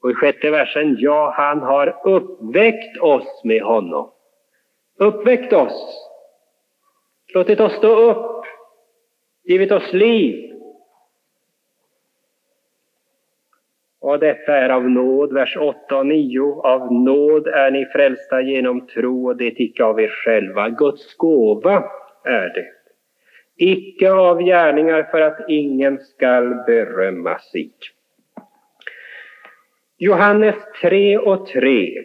Och 0.05 0.11
i 0.11 0.15
sjätte 0.15 0.51
versen, 0.51 0.97
ja, 0.99 1.35
han 1.37 1.61
har 1.61 2.01
uppväckt 2.05 3.01
oss 3.01 3.45
med 3.45 3.63
honom. 3.63 4.11
Uppväckt 4.99 5.53
oss. 5.53 6.09
Låtit 7.35 7.61
oss 7.61 7.73
stå 7.73 8.11
upp. 8.11 8.45
Givit 9.45 9.73
oss 9.73 9.93
liv. 9.93 10.53
Och 14.01 14.19
detta 14.19 14.57
är 14.57 14.69
av 14.69 14.91
nåd, 14.91 15.33
vers 15.33 15.57
8 15.57 15.97
och 15.97 16.07
9. 16.07 16.61
Av 16.65 16.93
nåd 16.93 17.47
är 17.47 17.71
ni 17.71 17.87
frälsta 17.87 18.41
genom 18.41 18.87
tro 18.87 19.27
och 19.27 19.37
det 19.37 19.61
icke 19.61 19.85
av 19.85 20.01
er 20.01 20.09
själva. 20.25 20.69
Guds 20.69 21.17
gåva 21.17 21.85
är 22.25 22.49
det. 22.55 22.67
Icke 23.57 24.13
av 24.13 24.43
gärningar 24.43 25.03
för 25.03 25.21
att 25.21 25.49
ingen 25.49 25.99
skall 25.99 26.55
berömma 26.67 27.39
sig. 27.39 27.73
Johannes 29.99 30.57
3 30.83 31.19
och 31.19 31.47
3. 31.47 32.03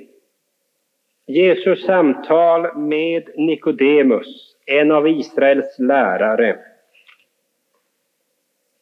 Jesus 1.28 1.86
samtal 1.86 2.78
med 2.78 3.30
Nikodemus, 3.36 4.56
en 4.66 4.92
av 4.92 5.08
Israels 5.08 5.80
lärare. 5.80 6.60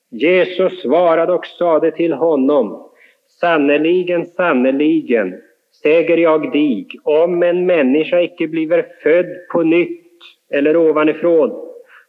Jesus 0.10 0.82
svarade 0.82 1.34
och 1.34 1.46
sade 1.46 1.92
till 1.92 2.14
honom 2.14 2.88
Sannerligen, 3.28 4.26
sannerligen, 4.26 5.42
säger 5.82 6.18
jag 6.18 6.52
dig, 6.52 6.88
om 7.04 7.44
en 7.44 7.66
människa 7.66 8.22
icke 8.22 8.48
bliver 8.48 8.86
född 9.04 9.48
på 9.52 9.64
nytt 9.64 10.02
eller 10.50 10.78
ovanifrån, 10.78 11.52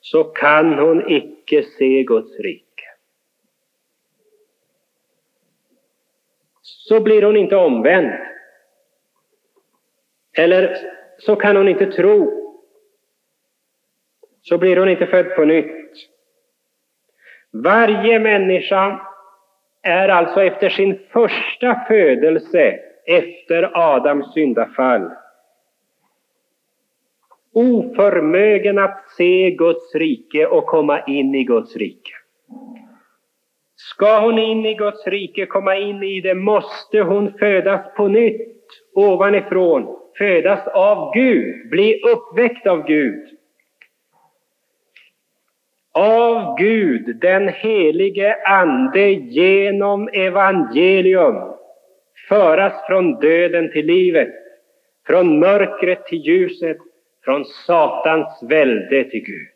så 0.01 0.25
kan 0.25 0.73
hon 0.79 1.11
icke 1.11 1.63
se 1.63 2.03
Guds 2.03 2.39
rike. 2.41 2.67
Så 6.88 7.01
blir 7.01 7.22
hon 7.22 7.37
inte 7.37 7.57
omvänd. 7.57 8.12
Eller 10.37 10.77
så 11.18 11.37
kan 11.37 11.57
hon 11.57 11.68
inte 11.68 11.87
tro. 11.87 12.33
Så 14.42 14.59
blir 14.59 14.77
hon 14.77 14.88
inte 14.88 15.07
född 15.07 15.35
på 15.37 15.44
nytt. 15.44 15.94
Varje 17.53 18.18
människa 18.18 19.01
är 19.83 20.09
alltså 20.09 20.42
efter 20.42 20.68
sin 20.68 20.98
första 21.12 21.85
födelse 21.88 22.79
efter 23.07 23.70
Adams 23.74 24.35
syndafall 24.35 25.11
oförmögen 27.59 28.79
att 28.79 29.05
se 29.16 29.51
Guds 29.51 29.94
rike 29.94 30.46
och 30.46 30.66
komma 30.66 31.01
in 31.01 31.35
i 31.35 31.44
Guds 31.44 31.77
rike. 31.77 32.12
Ska 33.81 34.21
hon 34.21 34.38
in 34.38 34.67
i 34.67 34.75
Guds 34.75 35.07
rike, 35.07 35.47
komma 35.47 35.77
in 35.77 36.03
i 36.03 36.21
det, 36.21 36.35
måste 36.35 37.01
hon 37.01 37.38
födas 37.38 37.95
på 37.97 38.09
nytt 38.09 38.59
ovanifrån, 38.95 39.97
födas 40.19 40.67
av 40.67 41.14
Gud, 41.14 41.71
bli 41.71 42.03
uppväckt 42.03 42.67
av 42.67 42.87
Gud. 42.87 43.29
Av 45.93 46.57
Gud, 46.59 47.17
den 47.21 47.49
helige 47.49 48.37
Ande, 48.47 49.11
genom 49.11 50.09
evangelium 50.09 51.35
föras 52.29 52.87
från 52.87 53.21
döden 53.21 53.73
till 53.73 53.87
livet, 53.87 54.29
från 55.07 55.38
mörkret 55.38 56.07
till 56.07 56.19
ljuset, 56.19 56.77
från 57.25 57.45
Satans 57.45 58.43
välde 58.43 59.05
till 59.05 59.25
Gud. 59.25 59.49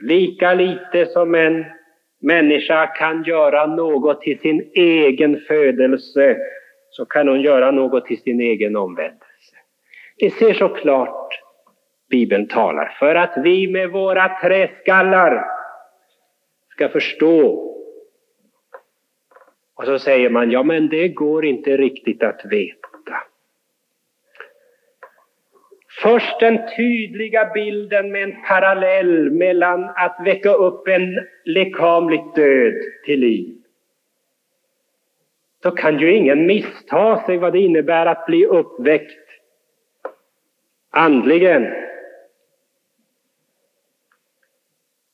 Lika 0.00 0.54
lite 0.54 1.06
som 1.06 1.34
en 1.34 1.64
människa 2.20 2.86
kan 2.86 3.22
göra 3.22 3.66
något 3.66 4.22
till 4.22 4.38
sin 4.38 4.70
egen 4.74 5.40
födelse, 5.40 6.36
så 6.90 7.04
kan 7.04 7.28
hon 7.28 7.40
göra 7.40 7.70
något 7.70 8.06
till 8.06 8.22
sin 8.22 8.40
egen 8.40 8.76
omvändelse. 8.76 9.56
Det 10.18 10.30
ser 10.30 10.54
så 10.54 10.68
klart 10.68 11.40
Bibeln 12.10 12.48
talar. 12.48 12.96
För 12.98 13.14
att 13.14 13.32
vi 13.36 13.68
med 13.68 13.90
våra 13.90 14.28
träskallar 14.28 15.44
ska 16.70 16.88
förstå. 16.88 17.66
Och 19.74 19.84
så 19.84 19.98
säger 19.98 20.30
man, 20.30 20.50
ja 20.50 20.62
men 20.62 20.88
det 20.88 21.08
går 21.08 21.44
inte 21.44 21.76
riktigt 21.76 22.22
att 22.22 22.40
veta. 22.44 22.89
Först 26.02 26.40
den 26.40 26.58
tydliga 26.76 27.50
bilden 27.54 28.12
med 28.12 28.22
en 28.22 28.42
parallell 28.42 29.30
mellan 29.30 29.84
att 29.84 30.16
väcka 30.24 30.52
upp 30.52 30.88
en 30.88 31.26
lekamligt 31.44 32.34
död 32.34 32.74
till 33.04 33.20
liv. 33.20 33.56
Då 35.62 35.70
kan 35.70 35.98
ju 35.98 36.16
ingen 36.16 36.46
missta 36.46 37.22
sig 37.26 37.36
vad 37.36 37.52
det 37.52 37.58
innebär 37.58 38.06
att 38.06 38.26
bli 38.26 38.46
uppväckt 38.46 39.28
andligen 40.90 41.66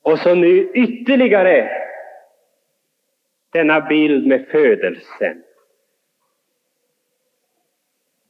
Och 0.07 0.19
så 0.19 0.35
nu 0.35 0.71
ytterligare 0.73 1.69
denna 3.49 3.81
bild 3.81 4.27
med 4.27 4.47
födelsen. 4.47 5.43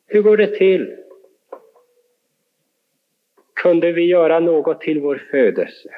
Hur 0.07 0.21
går 0.21 0.37
det 0.37 0.55
till? 0.55 1.06
Kunde 3.61 3.91
vi 3.91 4.05
göra 4.05 4.39
något 4.39 4.81
till 4.81 5.01
vår 5.01 5.21
födelse? 5.31 5.89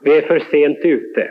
Vi 0.00 0.16
är 0.16 0.22
för 0.22 0.38
sent 0.38 0.78
ute. 0.82 1.30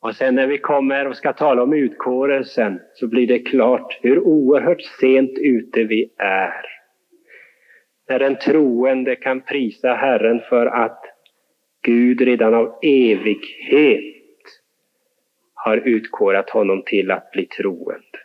Och 0.00 0.14
sen 0.14 0.34
när 0.34 0.46
vi 0.46 0.58
kommer 0.58 1.06
och 1.06 1.16
ska 1.16 1.32
tala 1.32 1.62
om 1.62 1.72
utkårelsen 1.72 2.80
så 2.94 3.06
blir 3.06 3.26
det 3.26 3.38
klart 3.38 3.98
hur 4.02 4.18
oerhört 4.18 4.82
sent 4.82 5.38
ute 5.38 5.84
vi 5.84 6.10
är 6.18 6.78
när 8.08 8.18
den 8.18 8.38
troende 8.38 9.16
kan 9.16 9.40
prisa 9.40 9.94
Herren 9.94 10.40
för 10.40 10.66
att 10.66 11.04
Gud 11.82 12.20
redan 12.20 12.54
av 12.54 12.78
evighet 12.82 14.14
har 15.54 15.76
utkårat 15.76 16.50
honom 16.50 16.82
till 16.86 17.10
att 17.10 17.30
bli 17.30 17.46
troende. 17.46 18.18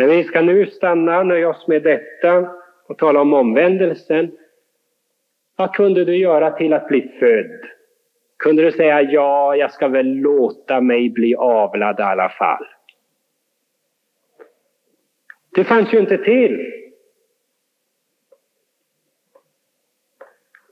Men 0.00 0.08
vi 0.08 0.24
ska 0.24 0.42
nu 0.42 0.66
stanna 0.66 1.18
och 1.18 1.26
nöja 1.26 1.48
oss 1.48 1.66
med 1.68 1.82
detta 1.82 2.50
och 2.86 2.98
tala 2.98 3.20
om 3.20 3.34
omvändelsen. 3.34 4.30
Vad 5.56 5.74
kunde 5.74 6.04
du 6.04 6.16
göra 6.16 6.50
till 6.50 6.72
att 6.72 6.88
bli 6.88 7.12
född? 7.18 7.60
Kunde 8.36 8.62
du 8.62 8.72
säga 8.72 9.02
ja, 9.02 9.56
jag 9.56 9.72
ska 9.72 9.88
väl 9.88 10.06
låta 10.06 10.80
mig 10.80 11.10
bli 11.10 11.34
avlad 11.34 12.00
i 12.00 12.02
alla 12.02 12.28
fall? 12.28 12.66
Det 15.54 15.64
fanns 15.64 15.94
ju 15.94 15.98
inte 15.98 16.18
till. 16.18 16.72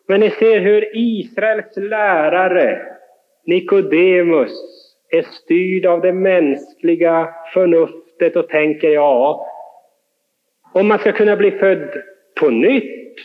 Men 0.06 0.20
ni 0.20 0.30
ser 0.30 0.60
hur 0.60 0.96
Israels 0.96 1.76
lärare 1.76 2.96
Nikodemus 3.44 4.52
är 5.08 5.22
styrd 5.22 5.86
av 5.86 6.00
det 6.00 6.12
mänskliga 6.12 7.34
förnuftet 7.54 8.07
och 8.22 8.48
tänker 8.48 8.88
ja, 8.88 9.46
om 10.72 10.88
man 10.88 10.98
ska 10.98 11.12
kunna 11.12 11.36
bli 11.36 11.50
född 11.50 12.02
på 12.40 12.50
nytt, 12.50 13.16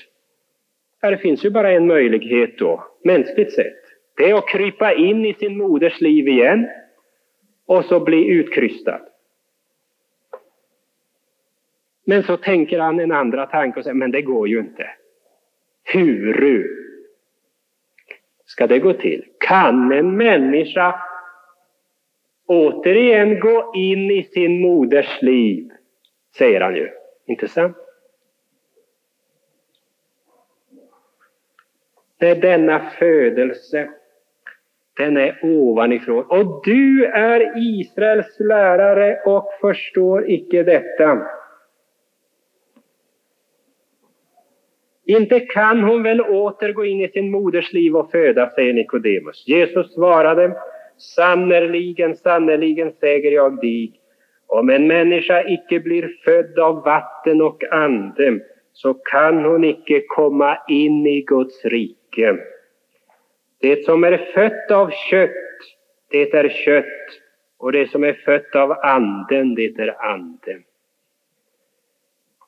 ja, 1.02 1.10
det 1.10 1.18
finns 1.18 1.46
ju 1.46 1.50
bara 1.50 1.72
en 1.72 1.88
möjlighet 1.88 2.58
då, 2.58 2.84
mänskligt 3.04 3.54
sett. 3.54 3.84
Det 4.18 4.30
är 4.30 4.36
att 4.36 4.48
krypa 4.48 4.94
in 4.94 5.26
i 5.26 5.34
sin 5.34 5.58
moders 5.58 6.02
liv 6.02 6.28
igen 6.28 6.70
och 7.66 7.86
så 7.86 8.00
bli 8.00 8.28
utkrystad. 8.28 9.02
Men 12.06 12.24
så 12.24 12.38
tänker 12.38 12.80
han 12.80 13.00
en 13.00 13.12
andra 13.12 13.46
tanke 13.46 13.80
och 13.80 13.84
säger, 13.84 13.96
men 13.96 14.12
det 14.12 14.22
går 14.22 14.48
ju 14.48 14.60
inte. 14.60 14.90
Huru 15.94 16.84
ska 18.46 18.68
det 18.68 18.80
gå 18.80 18.94
till? 18.94 19.26
Kan 19.40 19.92
en 19.92 20.18
människa 20.18 21.00
återigen 22.48 23.40
gå 23.40 23.72
in 23.76 24.12
i 24.12 24.24
sin 24.24 24.62
moders 24.62 25.22
liv? 25.22 25.70
Säger 26.38 26.62
han 26.62 26.76
ju, 26.76 26.90
inte 27.26 27.48
sant? 27.48 27.78
Nej, 32.20 32.36
denna 32.36 32.80
födelse, 32.80 33.90
den 34.98 35.18
är 35.18 35.40
ovanifrån. 35.44 36.26
Och 36.26 36.62
du 36.66 37.06
är 37.06 37.54
Israels 37.58 38.40
lärare 38.40 39.22
och 39.26 39.50
förstår 39.62 40.30
icke 40.30 40.64
detta. 40.64 41.28
Inte 45.06 45.40
kan 45.40 45.84
hon 45.84 46.04
väl 46.04 46.22
åter 46.22 46.74
gå 46.74 46.86
in 46.86 47.02
i 47.02 47.08
sin 47.08 47.32
moders 47.32 47.74
liv 47.74 47.96
och 47.96 48.12
föda, 48.12 48.50
säger 48.50 48.74
Nikodemus. 48.74 49.48
Jesus 49.48 49.94
svarade, 49.94 50.58
sannerligen, 50.98 52.16
sannerligen 52.16 52.92
säger 53.00 53.32
jag 53.32 53.62
dig, 53.62 54.00
om 54.48 54.70
en 54.70 54.88
människa 54.88 55.44
icke 55.48 55.80
blir 55.80 56.18
född 56.24 56.60
av 56.60 56.84
vatten 56.84 57.42
och 57.42 57.64
ande, 57.72 58.40
så 58.74 58.94
kan 58.94 59.46
hon 59.46 59.64
icke 59.64 60.04
komma 60.08 60.58
in 60.68 61.08
i 61.08 61.22
Guds 61.22 61.66
rike. 61.66 62.38
Det 63.62 63.86
som 63.86 64.04
är 64.04 64.18
fött 64.18 64.72
av 64.72 64.90
kött, 65.10 65.32
det 66.10 66.34
är 66.34 66.50
kött, 66.50 67.22
och 67.58 67.72
det 67.72 67.92
som 67.92 68.04
är 68.04 68.14
fött 68.14 68.56
av 68.56 68.72
anden, 68.72 69.56
det 69.56 69.80
är 69.80 70.04
anden. 70.12 70.64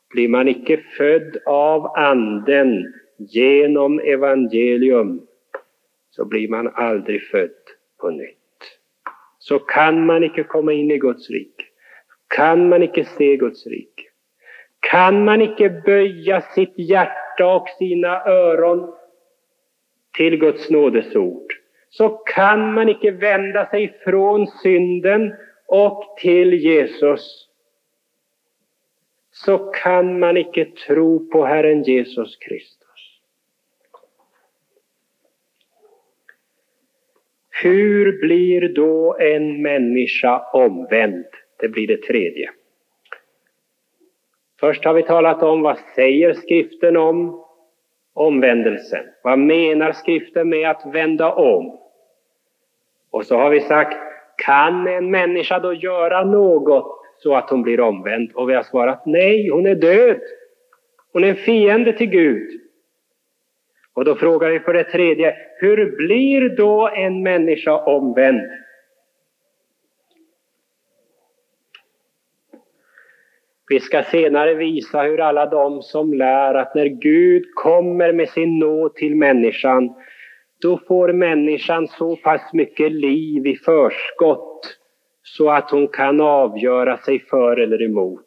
Blir 0.10 0.28
man 0.28 0.48
icke 0.48 0.78
född 0.98 1.38
av 1.46 1.92
anden 1.96 2.94
genom 3.18 4.00
evangelium 4.00 5.28
så 6.10 6.26
blir 6.26 6.50
man 6.50 6.68
aldrig 6.68 7.28
född 7.28 7.52
på 8.02 8.10
nytt. 8.10 8.38
Så 9.40 9.60
kan 9.60 10.06
man 10.06 10.24
icke 10.24 10.44
komma 10.44 10.74
in 10.74 10.92
i 10.92 10.98
Guds 10.98 11.30
rike. 11.30 11.66
Kan 12.28 12.70
man 12.70 12.84
icke 12.84 13.06
se 13.06 13.38
Guds 13.38 13.68
rike. 13.68 14.04
Kan 14.80 15.26
man 15.26 15.42
icke 15.42 15.70
böja 15.70 16.42
sitt 16.42 16.74
hjärta 16.78 17.56
och 17.56 17.70
sina 17.70 18.24
öron 18.26 18.94
till 20.18 20.38
Guds 20.40 20.70
nådesord 20.70 21.54
så 21.98 22.10
kan 22.10 22.74
man 22.74 22.90
icke 22.90 23.12
vända 23.12 23.70
sig 23.70 24.00
från 24.04 24.48
synden 24.48 25.36
och 25.68 26.18
till 26.22 26.54
Jesus. 26.54 27.48
Så 29.32 29.58
kan 29.58 30.20
man 30.20 30.38
icke 30.38 30.66
tro 30.66 31.30
på 31.30 31.46
Herren 31.46 31.84
Jesus 31.84 32.38
Kristus. 32.38 32.75
Hur 37.64 38.22
blir 38.22 38.70
då 38.70 39.18
en 39.20 39.62
människa 39.62 40.42
omvänd? 40.54 41.26
Det 41.60 41.68
blir 41.68 41.88
det 41.88 42.02
tredje. 42.02 42.50
Först 44.60 44.86
har 44.86 44.94
vi 44.94 45.04
talat 45.04 45.44
om 45.44 45.62
vad 45.62 45.78
säger 45.96 46.34
skriften 46.34 46.98
om 46.98 47.46
omvändelsen. 48.14 49.06
Vad 49.24 49.40
menar 49.40 49.92
skriften 49.92 50.50
med 50.50 50.70
att 50.70 50.86
vända 50.94 51.34
om? 51.34 51.80
Och 53.12 53.26
så 53.26 53.38
har 53.38 53.50
vi 53.50 53.62
sagt, 53.62 53.98
kan 54.38 54.88
en 54.88 55.12
människa 55.12 55.60
då 55.60 55.74
göra 55.74 56.24
något 56.24 57.02
så 57.18 57.36
att 57.36 57.50
hon 57.50 57.62
blir 57.62 57.80
omvänd? 57.80 58.32
Och 58.34 58.50
vi 58.50 58.54
har 58.54 58.64
svarat 58.64 59.06
nej, 59.06 59.50
hon 59.50 59.66
är 59.66 59.76
död. 59.76 60.20
Hon 61.14 61.24
är 61.24 61.28
en 61.28 61.36
fiende 61.36 61.94
till 61.94 62.10
Gud. 62.10 62.65
Och 63.96 64.06
då 64.06 64.16
frågar 64.16 64.50
vi 64.50 64.60
för 64.60 64.74
det 64.74 64.84
tredje, 64.84 65.36
hur 65.60 65.98
blir 65.98 66.50
då 66.50 66.90
en 66.96 67.24
människa 67.24 67.78
omvänd? 67.78 68.42
Vi 73.68 73.80
ska 73.80 74.04
senare 74.04 74.54
visa 74.54 75.02
hur 75.02 75.22
alla 75.22 75.46
de 75.46 75.82
som 75.82 76.14
lär 76.14 76.54
att 76.54 76.76
när 76.76 76.86
Gud 76.86 77.44
kommer 77.56 78.14
med 78.14 78.30
sin 78.30 78.60
nåd 78.60 78.96
till 78.96 79.16
människan, 79.16 79.94
då 80.62 80.78
får 80.88 81.14
människan 81.14 81.88
så 81.88 82.16
pass 82.16 82.54
mycket 82.54 82.92
liv 82.92 83.48
i 83.48 83.56
förskott 83.56 84.78
så 85.24 85.50
att 85.50 85.72
hon 85.72 85.88
kan 85.88 86.22
avgöra 86.22 86.98
sig 86.98 87.20
för 87.20 87.58
eller 87.58 87.82
emot. 87.82 88.26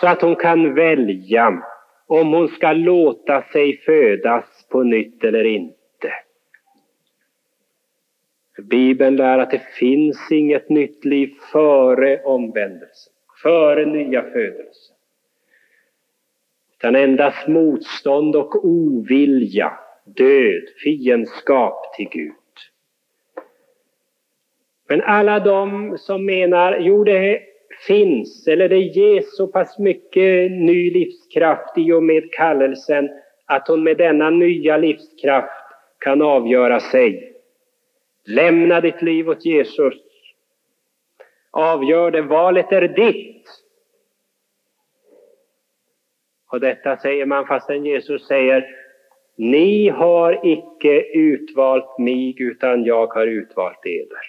Så 0.00 0.06
att 0.06 0.22
hon 0.22 0.36
kan 0.36 0.74
välja 0.74 1.62
om 2.10 2.32
hon 2.32 2.48
ska 2.48 2.72
låta 2.72 3.42
sig 3.42 3.76
födas 3.76 4.66
på 4.68 4.82
nytt 4.82 5.24
eller 5.24 5.44
inte. 5.44 6.12
Bibeln 8.62 9.16
lär 9.16 9.38
att 9.38 9.50
det 9.50 9.62
finns 9.78 10.32
inget 10.32 10.68
nytt 10.68 11.04
liv 11.04 11.34
före 11.52 12.22
omvändelsen, 12.22 13.12
före 13.42 13.86
nya 13.86 14.22
födelsen. 14.22 14.96
Utan 16.78 16.96
endast 16.96 17.48
motstånd 17.48 18.36
och 18.36 18.64
ovilja, 18.64 19.72
död, 20.04 20.62
fiendskap 20.84 21.94
till 21.96 22.08
Gud. 22.08 22.34
Men 24.88 25.02
alla 25.02 25.40
de 25.40 25.98
som 25.98 26.26
menar, 26.26 26.78
jo 26.78 27.04
det 27.04 27.49
finns, 27.86 28.48
eller 28.48 28.68
det 28.68 28.78
ges 28.78 29.36
så 29.36 29.46
pass 29.46 29.78
mycket 29.78 30.50
ny 30.50 30.90
livskraft 30.90 31.78
i 31.78 31.92
och 31.92 32.02
med 32.02 32.32
kallelsen 32.32 33.08
att 33.46 33.68
hon 33.68 33.82
med 33.82 33.96
denna 33.96 34.30
nya 34.30 34.76
livskraft 34.76 35.64
kan 35.98 36.22
avgöra 36.22 36.80
sig. 36.80 37.36
Lämna 38.24 38.80
ditt 38.80 39.02
liv 39.02 39.28
åt 39.28 39.44
Jesus. 39.44 39.94
Avgör 41.50 42.10
det, 42.10 42.22
valet 42.22 42.72
är 42.72 42.88
ditt. 42.88 43.48
Och 46.50 46.60
detta 46.60 46.96
säger 46.96 47.26
man 47.26 47.46
fastän 47.46 47.84
Jesus 47.84 48.26
säger 48.26 48.76
Ni 49.36 49.88
har 49.88 50.46
icke 50.46 51.02
utvalt 51.02 51.98
mig 51.98 52.34
utan 52.38 52.84
jag 52.84 53.06
har 53.06 53.26
utvalt 53.26 53.86
eder. 53.86 54.20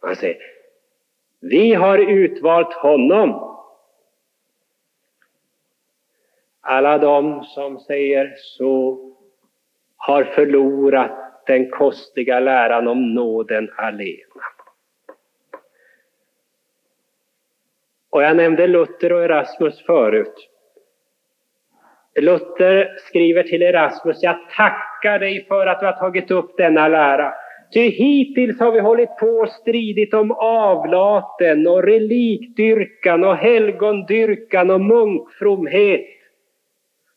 Han 0.00 0.16
säger 0.16 0.57
vi 1.40 1.74
har 1.74 1.98
utvalt 1.98 2.72
honom 2.72 3.48
Alla 6.70 6.98
de 6.98 7.44
som 7.44 7.78
säger 7.78 8.34
så 8.36 8.98
har 9.96 10.24
förlorat 10.24 11.42
den 11.46 11.70
kostiga 11.70 12.40
läran 12.40 12.88
om 12.88 13.14
nåden 13.14 13.70
alena. 13.76 14.44
Och 18.10 18.22
jag 18.22 18.36
nämnde 18.36 18.66
Luther 18.66 19.12
och 19.12 19.24
Erasmus 19.24 19.86
förut. 19.86 20.48
Luther 22.20 22.96
skriver 22.98 23.42
till 23.42 23.62
Erasmus, 23.62 24.22
jag 24.22 24.50
tackar 24.56 25.18
dig 25.18 25.44
för 25.44 25.66
att 25.66 25.80
du 25.80 25.86
har 25.86 25.92
tagit 25.92 26.30
upp 26.30 26.56
denna 26.56 26.88
lära. 26.88 27.34
Ty 27.72 27.80
hittills 27.80 28.60
har 28.60 28.72
vi 28.72 28.80
hållit 28.80 29.16
på 29.16 29.26
och 29.26 29.48
stridit 29.48 30.14
om 30.14 30.32
avlaten 30.32 31.66
och 31.66 31.82
relikdyrkan 31.82 33.24
och 33.24 33.36
helgondyrkan 33.36 34.70
och 34.70 34.80
munkfromhet 34.80 36.06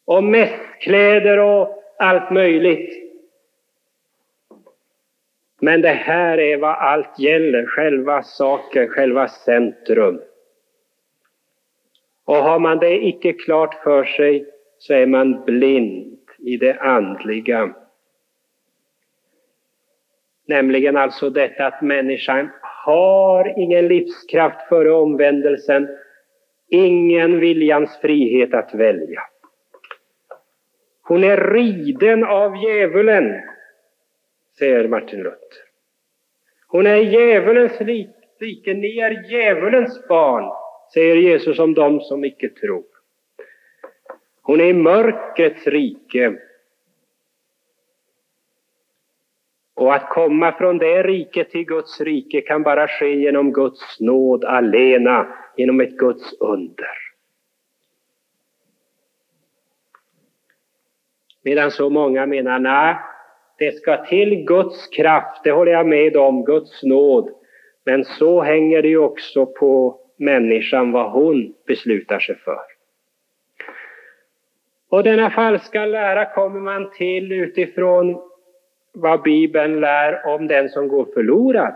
och 0.06 0.24
mässkläder 0.24 1.40
och 1.40 1.84
allt 2.00 2.32
möjligt. 2.32 3.02
Men 5.62 5.82
det 5.82 5.90
här 5.90 6.38
är 6.38 6.58
vad 6.58 6.76
allt 6.76 7.20
gäller, 7.20 7.66
själva 7.66 8.24
saken, 8.24 8.88
själva 8.88 9.28
centrum. 9.28 10.22
Och 12.26 12.36
har 12.36 12.60
man 12.60 12.78
det 12.78 13.06
icke 13.06 13.34
klart 13.34 13.74
för 13.84 14.04
sig 14.04 14.46
så 14.78 14.94
är 14.94 15.06
man 15.06 15.46
blind 15.46 16.18
i 16.38 16.58
det 16.58 16.80
andliga. 16.80 17.74
Nämligen 20.52 20.98
alltså 20.98 21.30
detta 21.30 21.66
att 21.66 21.82
människan 21.82 22.50
har 22.62 23.60
ingen 23.60 23.88
livskraft 23.88 24.68
före 24.70 24.92
omvändelsen, 24.92 25.88
ingen 26.70 27.40
viljans 27.40 28.00
frihet 28.02 28.54
att 28.54 28.74
välja. 28.74 29.22
Hon 31.04 31.24
är 31.24 31.38
riden 31.38 32.24
av 32.24 32.58
djävulen, 32.58 33.42
säger 34.58 34.88
Martin 34.88 35.20
Luther. 35.20 35.64
Hon 36.68 36.88
är 36.88 36.96
djävulens 36.96 37.82
rike, 38.40 38.74
ni 38.74 39.00
är 39.00 39.32
djävulens 39.32 40.08
barn, 40.08 40.52
säger 40.94 41.16
Jesus 41.16 41.60
om 41.60 41.74
dem 41.74 42.00
som 42.00 42.26
icke 42.26 42.50
tror. 42.50 42.84
Hon 44.42 44.62
är 44.62 44.66
i 44.66 44.74
mörkrets 44.74 45.68
rike. 45.68 46.38
Och 49.82 49.94
att 49.96 50.10
komma 50.10 50.52
från 50.52 50.78
det 50.78 51.04
riket 51.04 51.50
till 51.50 51.66
Guds 51.66 52.02
rike 52.02 52.42
kan 52.42 52.64
bara 52.64 52.88
ske 52.88 53.16
genom 53.16 53.54
Guds 53.54 54.00
nåd 54.00 54.46
alena, 54.46 55.28
genom 55.58 55.82
ett 55.82 55.98
Guds 55.98 56.34
under. 56.40 56.92
Medan 61.44 61.72
så 61.72 61.90
många 61.90 62.26
menar, 62.26 62.60
nej, 62.60 62.96
det 63.58 63.76
ska 63.76 64.06
till 64.06 64.46
Guds 64.46 64.88
kraft, 64.88 65.44
det 65.44 65.52
håller 65.52 65.72
jag 65.72 65.88
med 65.88 66.18
om, 66.18 66.46
Guds 66.46 66.84
nåd. 66.84 67.30
Men 67.86 68.06
så 68.06 68.42
hänger 68.42 68.82
det 68.82 68.88
ju 68.88 68.98
också 68.98 69.46
på 69.46 70.00
människan 70.18 70.92
vad 70.92 71.12
hon 71.12 71.54
beslutar 71.68 72.20
sig 72.20 72.36
för. 72.36 72.62
Och 74.90 75.04
denna 75.04 75.30
falska 75.30 75.86
lära 75.86 76.26
kommer 76.26 76.60
man 76.60 76.92
till 76.92 77.32
utifrån 77.32 78.31
vad 78.94 79.22
Bibeln 79.22 79.80
lär 79.80 80.26
om 80.26 80.48
den 80.48 80.70
som 80.70 80.88
går 80.88 81.06
förlorad. 81.14 81.76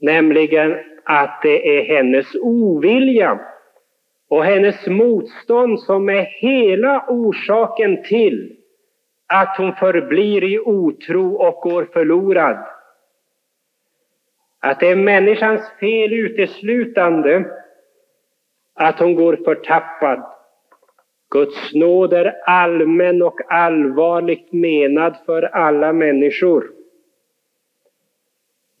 Nämligen 0.00 0.76
att 1.04 1.42
det 1.42 1.78
är 1.78 1.84
hennes 1.84 2.34
ovilja 2.34 3.40
och 4.28 4.44
hennes 4.44 4.86
motstånd 4.86 5.80
som 5.80 6.08
är 6.08 6.22
hela 6.22 7.04
orsaken 7.08 8.02
till 8.02 8.56
att 9.26 9.56
hon 9.58 9.72
förblir 9.72 10.44
i 10.44 10.58
otro 10.58 11.34
och 11.34 11.54
går 11.54 11.84
förlorad. 11.92 12.66
Att 14.60 14.80
det 14.80 14.88
är 14.88 14.96
människans 14.96 15.70
fel 15.80 16.12
uteslutande 16.12 17.44
att 18.74 18.98
hon 18.98 19.14
går 19.14 19.36
förtappad. 19.36 20.37
Guds 21.30 21.74
nåd 21.74 22.12
är 22.12 22.34
allmän 22.46 23.22
och 23.22 23.40
allvarligt 23.48 24.52
menad 24.52 25.16
för 25.26 25.42
alla 25.42 25.92
människor. 25.92 26.70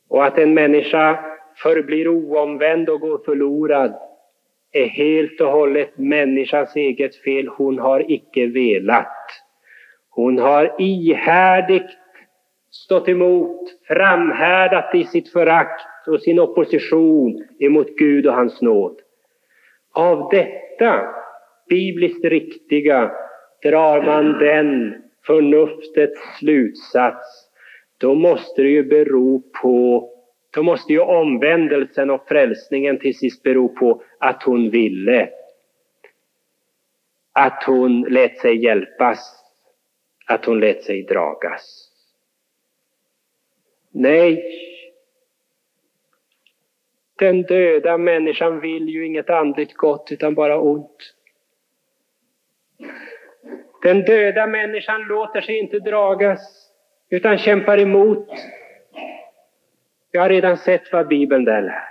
Och 0.08 0.24
att 0.24 0.38
en 0.38 0.54
människa 0.54 1.24
förblir 1.62 2.08
oomvänd 2.08 2.88
och 2.88 3.00
går 3.00 3.18
förlorad 3.24 3.94
är 4.72 4.86
helt 4.86 5.40
och 5.40 5.50
hållet 5.50 5.98
människans 5.98 6.76
eget 6.76 7.16
fel. 7.16 7.48
Hon 7.48 7.78
har 7.78 8.12
icke 8.12 8.46
velat. 8.46 9.16
Hon 10.10 10.38
har 10.38 10.74
ihärdigt 10.78 11.90
stått 12.70 13.08
emot, 13.08 13.60
framhärdat 13.88 14.94
i 14.94 15.04
sitt 15.04 15.32
förakt 15.32 16.08
och 16.08 16.20
sin 16.20 16.40
opposition 16.40 17.44
emot 17.58 17.88
Gud 17.96 18.26
och 18.26 18.34
hans 18.34 18.62
nåd. 18.62 19.00
Av 19.92 20.28
detta 20.30 21.14
bibliskt 21.68 22.24
riktiga 22.24 23.10
drar 23.62 24.02
man 24.02 24.38
den 24.38 24.94
förnuftets 25.26 26.20
slutsats. 26.38 27.50
Då 27.98 28.14
måste 28.14 28.62
det 28.62 28.68
ju 28.68 28.82
bero 28.82 29.42
på, 29.62 30.08
då 30.54 30.62
måste 30.62 30.92
ju 30.92 31.00
omvändelsen 31.00 32.10
och 32.10 32.28
frälsningen 32.28 32.98
till 32.98 33.18
sist 33.18 33.42
bero 33.42 33.68
på 33.68 34.02
att 34.18 34.42
hon 34.42 34.70
ville. 34.70 35.30
Att 37.32 37.64
hon 37.66 38.02
lät 38.02 38.38
sig 38.38 38.64
hjälpas, 38.64 39.44
att 40.26 40.44
hon 40.44 40.60
lät 40.60 40.82
sig 40.82 41.02
dragas. 41.02 41.88
Nej, 43.90 44.44
den 47.18 47.42
döda 47.42 47.98
människan 47.98 48.60
vill 48.60 48.88
ju 48.88 49.06
inget 49.06 49.30
andligt 49.30 49.74
gott 49.74 50.08
utan 50.12 50.34
bara 50.34 50.60
ont. 50.60 51.14
Den 53.82 54.02
döda 54.02 54.46
människan 54.46 55.02
låter 55.02 55.40
sig 55.40 55.58
inte 55.58 55.78
dragas 55.78 56.70
utan 57.10 57.38
kämpar 57.38 57.78
emot. 57.78 58.28
Jag 60.10 60.20
har 60.20 60.28
redan 60.28 60.56
sett 60.56 60.92
vad 60.92 61.08
Bibeln 61.08 61.44
där 61.44 61.62
lär. 61.62 61.88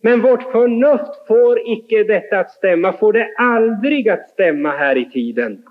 Men 0.00 0.20
vårt 0.20 0.52
förnuft 0.52 1.26
får 1.26 1.68
icke 1.68 2.04
detta 2.04 2.38
att 2.38 2.50
stämma, 2.50 2.92
får 2.92 3.12
det 3.12 3.34
aldrig 3.36 4.08
att 4.08 4.30
stämma 4.30 4.70
här 4.70 4.98
i 4.98 5.10
tiden. 5.10 5.62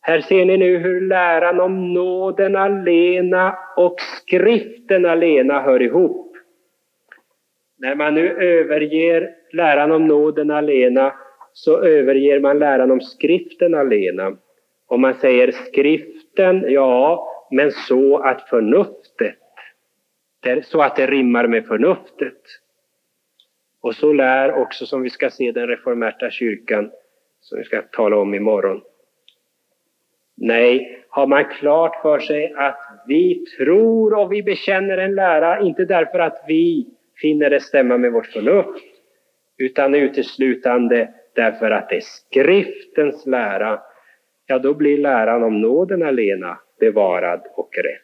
Här 0.00 0.20
ser 0.20 0.44
ni 0.44 0.56
nu 0.56 0.78
hur 0.78 1.00
läran 1.00 1.60
om 1.60 1.94
nåden 1.94 2.56
alena 2.56 3.58
och 3.76 4.00
skriften 4.00 5.06
alena 5.06 5.60
hör 5.60 5.82
ihop. 5.82 6.36
När 7.76 7.94
man 7.94 8.14
nu 8.14 8.28
överger 8.28 9.34
läran 9.52 9.92
om 9.92 10.06
nåden 10.06 10.50
alena 10.50 11.14
så 11.58 11.82
överger 11.84 12.40
man 12.40 12.58
läran 12.58 12.90
om 12.90 13.00
skriften 13.00 13.74
alena. 13.74 14.36
Och 14.86 15.00
man 15.00 15.14
säger 15.14 15.52
skriften, 15.52 16.64
ja, 16.68 17.28
men 17.50 17.72
så 17.72 18.18
att 18.18 18.48
förnuftet, 18.48 19.38
så 20.64 20.82
att 20.82 20.96
det 20.96 21.06
rimmar 21.06 21.46
med 21.46 21.66
förnuftet. 21.66 22.42
Och 23.80 23.94
så 23.94 24.12
lär 24.12 24.52
också, 24.52 24.86
som 24.86 25.02
vi 25.02 25.10
ska 25.10 25.30
se, 25.30 25.52
den 25.52 25.66
reformerta 25.66 26.30
kyrkan, 26.30 26.90
som 27.40 27.58
vi 27.58 27.64
ska 27.64 27.82
tala 27.82 28.16
om 28.16 28.34
imorgon. 28.34 28.80
Nej, 30.36 31.04
har 31.08 31.26
man 31.26 31.44
klart 31.44 32.02
för 32.02 32.18
sig 32.18 32.52
att 32.56 32.78
vi 33.06 33.44
tror 33.56 34.14
och 34.14 34.32
vi 34.32 34.42
bekänner 34.42 34.98
en 34.98 35.14
lära, 35.14 35.60
inte 35.60 35.84
därför 35.84 36.18
att 36.18 36.44
vi 36.48 36.86
finner 37.20 37.50
det 37.50 37.60
stämma 37.60 37.98
med 37.98 38.12
vårt 38.12 38.26
förnuft, 38.26 38.84
utan 39.56 39.94
uteslutande 39.94 41.14
därför 41.38 41.70
att 41.70 41.88
det 41.88 41.96
är 41.96 42.00
skriftens 42.00 43.26
lära, 43.26 43.80
ja 44.46 44.58
då 44.58 44.74
blir 44.74 44.98
läran 44.98 45.42
om 45.42 45.60
nåden 45.60 46.02
alena 46.02 46.58
bevarad 46.80 47.40
och 47.56 47.70
rätt. 47.76 48.02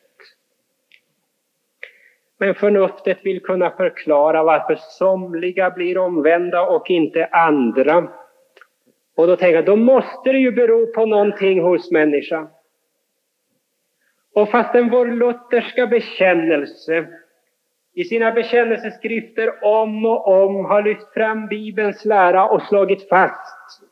Men 2.39 2.55
förnuftet 2.55 3.19
vill 3.23 3.43
kunna 3.43 3.71
förklara 3.71 4.43
varför 4.43 4.75
somliga 4.81 5.71
blir 5.71 5.99
omvända 5.99 6.63
och 6.63 6.91
inte 6.91 7.27
andra. 7.27 8.09
Och 9.17 9.27
då 9.27 9.37
tänker 9.37 9.55
jag, 9.55 9.65
då 9.65 9.77
måste 9.77 10.33
det 10.33 10.39
ju 10.39 10.53
bero 10.53 10.93
på 10.93 11.07
någonting 11.07 11.63
hos 11.63 11.91
människan. 11.91 12.49
Och 14.35 14.51
fastän 14.51 14.91
vår 14.91 15.07
lutherska 15.07 15.87
bekännelse 15.87 17.07
i 17.95 18.05
sina 18.05 18.33
bekännelseskrifter 18.33 19.65
om 19.65 20.07
och 20.07 20.29
om 20.29 20.65
har 20.65 20.83
lyft 20.83 21.13
fram 21.15 21.47
Bibelns 21.47 22.05
lära 22.05 22.49
och 22.49 22.63
slagit 22.63 23.09
fast 23.09 23.83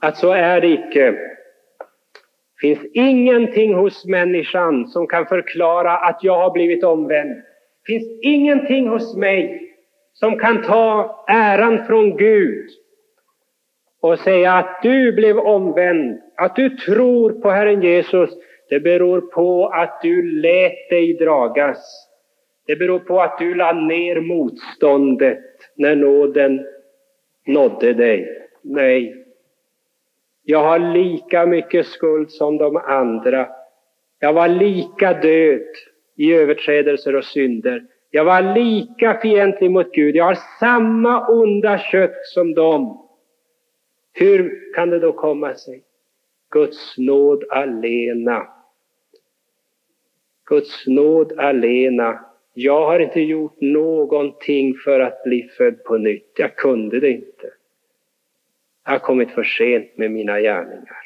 att 0.00 0.16
så 0.16 0.32
är 0.32 0.60
det 0.60 0.68
icke. 0.68 1.10
Det 1.10 2.60
finns 2.60 2.90
ingenting 2.94 3.74
hos 3.74 4.04
människan 4.04 4.88
som 4.88 5.06
kan 5.06 5.26
förklara 5.26 5.98
att 5.98 6.24
jag 6.24 6.38
har 6.38 6.50
blivit 6.50 6.84
omvänd. 6.84 7.30
Det 7.30 7.92
finns 7.92 8.20
ingenting 8.22 8.88
hos 8.88 9.16
mig 9.16 9.68
som 10.12 10.38
kan 10.38 10.62
ta 10.62 11.24
äran 11.28 11.86
från 11.86 12.16
Gud 12.16 12.68
och 14.00 14.18
säga 14.18 14.52
att 14.52 14.82
du 14.82 15.12
blev 15.12 15.38
omvänd, 15.38 16.20
att 16.36 16.56
du 16.56 16.70
tror 16.70 17.32
på 17.32 17.50
Herren 17.50 17.82
Jesus. 17.82 18.30
Det 18.68 18.80
beror 18.80 19.20
på 19.20 19.66
att 19.66 20.00
du 20.02 20.40
lät 20.40 20.90
dig 20.90 21.16
dragas 21.20 22.11
det 22.66 22.76
beror 22.76 22.98
på 22.98 23.20
att 23.20 23.38
du 23.38 23.54
la 23.54 23.72
ner 23.72 24.20
motståndet 24.20 25.38
när 25.74 25.96
nåden 25.96 26.66
nådde 27.46 27.92
dig. 27.92 28.48
Nej, 28.62 29.26
jag 30.42 30.58
har 30.58 30.78
lika 30.78 31.46
mycket 31.46 31.86
skuld 31.86 32.30
som 32.30 32.58
de 32.58 32.76
andra. 32.76 33.48
Jag 34.18 34.32
var 34.32 34.48
lika 34.48 35.12
död 35.12 35.66
i 36.16 36.32
överträdelser 36.32 37.16
och 37.16 37.24
synder. 37.24 37.86
Jag 38.10 38.24
var 38.24 38.54
lika 38.54 39.20
fientlig 39.20 39.70
mot 39.70 39.92
Gud. 39.92 40.16
Jag 40.16 40.24
har 40.24 40.38
samma 40.60 41.28
onda 41.28 41.78
kött 41.78 42.26
som 42.34 42.54
dem. 42.54 43.08
Hur 44.12 44.72
kan 44.74 44.90
det 44.90 44.98
då 44.98 45.12
komma 45.12 45.54
sig? 45.54 45.82
Guds 46.50 46.98
nåd 46.98 47.44
alena. 47.50 48.46
Guds 50.44 50.86
nåd 50.86 51.32
alena 51.38 52.31
jag 52.54 52.86
har 52.86 53.00
inte 53.00 53.20
gjort 53.20 53.60
någonting 53.60 54.74
för 54.74 55.00
att 55.00 55.22
bli 55.22 55.42
född 55.42 55.84
på 55.84 55.98
nytt. 55.98 56.32
Jag 56.36 56.56
kunde 56.56 57.00
det 57.00 57.10
inte. 57.10 57.50
Jag 58.84 58.92
har 58.92 58.98
kommit 58.98 59.30
för 59.30 59.42
sent 59.42 59.96
med 59.96 60.10
mina 60.10 60.40
gärningar. 60.40 60.96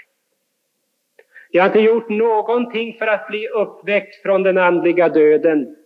Jag 1.50 1.62
har 1.62 1.68
inte 1.68 1.80
gjort 1.80 2.08
någonting 2.08 2.96
för 2.98 3.06
att 3.06 3.28
bli 3.28 3.48
uppväckt 3.48 4.22
från 4.22 4.42
den 4.42 4.58
andliga 4.58 5.08
döden. 5.08 5.76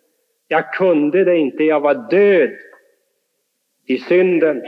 Jag 0.49 0.73
kunde 0.75 1.25
det 1.25 1.37
inte. 1.37 1.65
Jag 1.65 1.81
var 1.81 2.11
död 2.11 2.51
i 3.87 3.99
synden. 3.99 4.63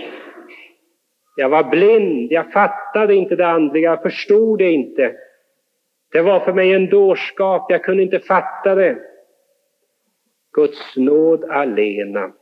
Jag 1.36 1.48
var 1.48 1.64
blind. 1.64 2.32
Jag 2.32 2.52
fattade 2.52 3.14
inte 3.14 3.36
det 3.36 3.46
andliga. 3.46 3.90
Jag 3.90 4.02
förstod 4.02 4.58
det 4.58 4.70
inte. 4.70 5.14
Det 6.12 6.22
var 6.22 6.40
för 6.40 6.52
mig 6.52 6.72
en 6.72 6.86
dårskap. 6.86 7.66
Jag 7.70 7.84
kunde 7.84 8.02
inte 8.02 8.18
fatta 8.18 8.74
det. 8.74 9.11
Guds 10.52 10.96
nåd 10.96 11.44
alena. 11.44 12.32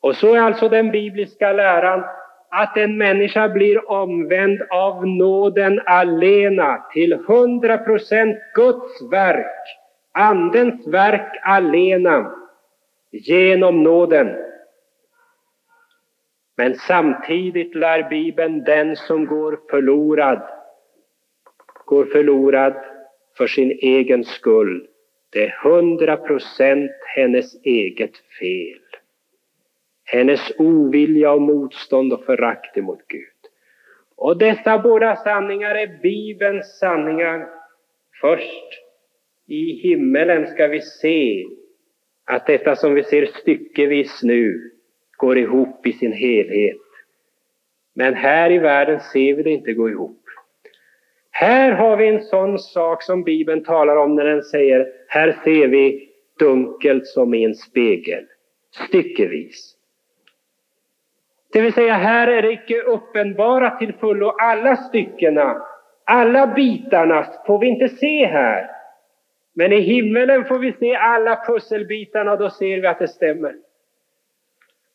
Och 0.00 0.16
så 0.16 0.34
är 0.34 0.40
alltså 0.40 0.68
den 0.68 0.90
bibliska 0.90 1.52
läran 1.52 2.04
att 2.50 2.76
en 2.76 2.98
människa 2.98 3.48
blir 3.48 3.90
omvänd 3.90 4.62
av 4.70 5.06
nåden 5.06 5.80
alena 5.86 6.84
till 6.92 7.14
hundra 7.26 7.78
procent 7.78 8.38
Guds 8.54 9.12
verk, 9.12 9.78
Andens 10.12 10.86
verk 10.86 11.40
alena, 11.42 12.34
genom 13.10 13.82
nåden. 13.82 14.36
Men 16.56 16.74
samtidigt 16.74 17.74
lär 17.74 18.08
Bibeln 18.08 18.64
den 18.64 18.96
som 18.96 19.26
går 19.26 19.60
förlorad, 19.70 20.42
går 21.84 22.04
förlorad 22.04 22.74
för 23.36 23.46
sin 23.46 23.70
egen 23.70 24.24
skull 24.24 24.88
det 25.32 25.44
är 25.44 25.58
hundra 25.62 26.16
procent 26.16 26.92
hennes 27.16 27.64
eget 27.64 28.16
fel. 28.16 28.82
Hennes 30.04 30.52
ovilja 30.58 31.32
och 31.32 31.42
motstånd 31.42 32.12
och 32.12 32.24
förakt 32.24 32.76
emot 32.76 33.00
Gud. 33.08 33.22
Och 34.16 34.38
dessa 34.38 34.78
båda 34.78 35.16
sanningar 35.16 35.74
är 35.74 35.98
Bibelns 36.02 36.78
sanningar. 36.78 37.48
Först 38.20 38.82
i 39.46 39.72
himmelen 39.72 40.46
ska 40.46 40.66
vi 40.66 40.80
se 40.80 41.44
att 42.24 42.46
detta 42.46 42.76
som 42.76 42.94
vi 42.94 43.04
ser 43.04 43.26
styckevis 43.26 44.22
nu 44.22 44.70
går 45.16 45.38
ihop 45.38 45.86
i 45.86 45.92
sin 45.92 46.12
helhet. 46.12 46.76
Men 47.94 48.14
här 48.14 48.50
i 48.52 48.58
världen 48.58 49.00
ser 49.00 49.34
vi 49.34 49.42
det 49.42 49.50
inte 49.50 49.72
gå 49.72 49.90
ihop. 49.90 50.21
Här 51.42 51.72
har 51.72 51.96
vi 51.96 52.08
en 52.08 52.22
sån 52.22 52.58
sak 52.58 53.02
som 53.02 53.24
Bibeln 53.24 53.64
talar 53.64 53.96
om 53.96 54.14
när 54.14 54.24
den 54.24 54.42
säger 54.42 54.86
här 55.08 55.36
ser 55.44 55.68
vi 55.68 56.08
dunkelt 56.38 57.06
som 57.06 57.34
i 57.34 57.44
en 57.44 57.54
spegel, 57.54 58.24
styckevis. 58.88 59.74
Det 61.52 61.60
vill 61.60 61.72
säga, 61.72 61.94
här 61.94 62.28
är 62.28 62.42
det 62.42 62.52
icke 62.52 62.82
uppenbara 62.82 63.70
till 63.70 63.92
fullo 63.92 64.28
alla 64.28 64.76
styckena, 64.76 65.62
alla 66.04 66.46
bitarna 66.46 67.26
får 67.46 67.58
vi 67.58 67.66
inte 67.66 67.88
se 67.88 68.26
här. 68.26 68.70
Men 69.54 69.72
i 69.72 69.80
himmelen 69.80 70.44
får 70.44 70.58
vi 70.58 70.72
se 70.72 70.94
alla 70.94 71.44
pusselbitarna 71.46 72.32
och 72.32 72.38
då 72.38 72.50
ser 72.50 72.80
vi 72.80 72.86
att 72.86 72.98
det 72.98 73.08
stämmer. 73.08 73.54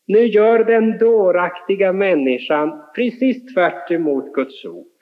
Nu 0.06 0.20
gör 0.20 0.64
den 0.64 0.98
dåraktiga 0.98 1.94
människan 1.94 2.84
precis 2.96 3.54
tvärt 3.54 3.92
emot 3.92 4.34
Guds 4.34 4.66
ord. 4.66 4.97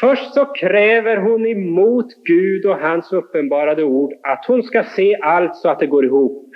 Först 0.00 0.34
så 0.34 0.44
kräver 0.44 1.16
hon 1.16 1.46
emot 1.46 2.06
Gud 2.24 2.66
och 2.66 2.78
hans 2.78 3.12
uppenbarade 3.12 3.84
ord 3.84 4.12
att 4.22 4.44
hon 4.46 4.62
ska 4.62 4.84
se 4.84 5.16
allt 5.22 5.56
så 5.56 5.68
att 5.68 5.78
det 5.78 5.86
går 5.86 6.04
ihop. 6.04 6.50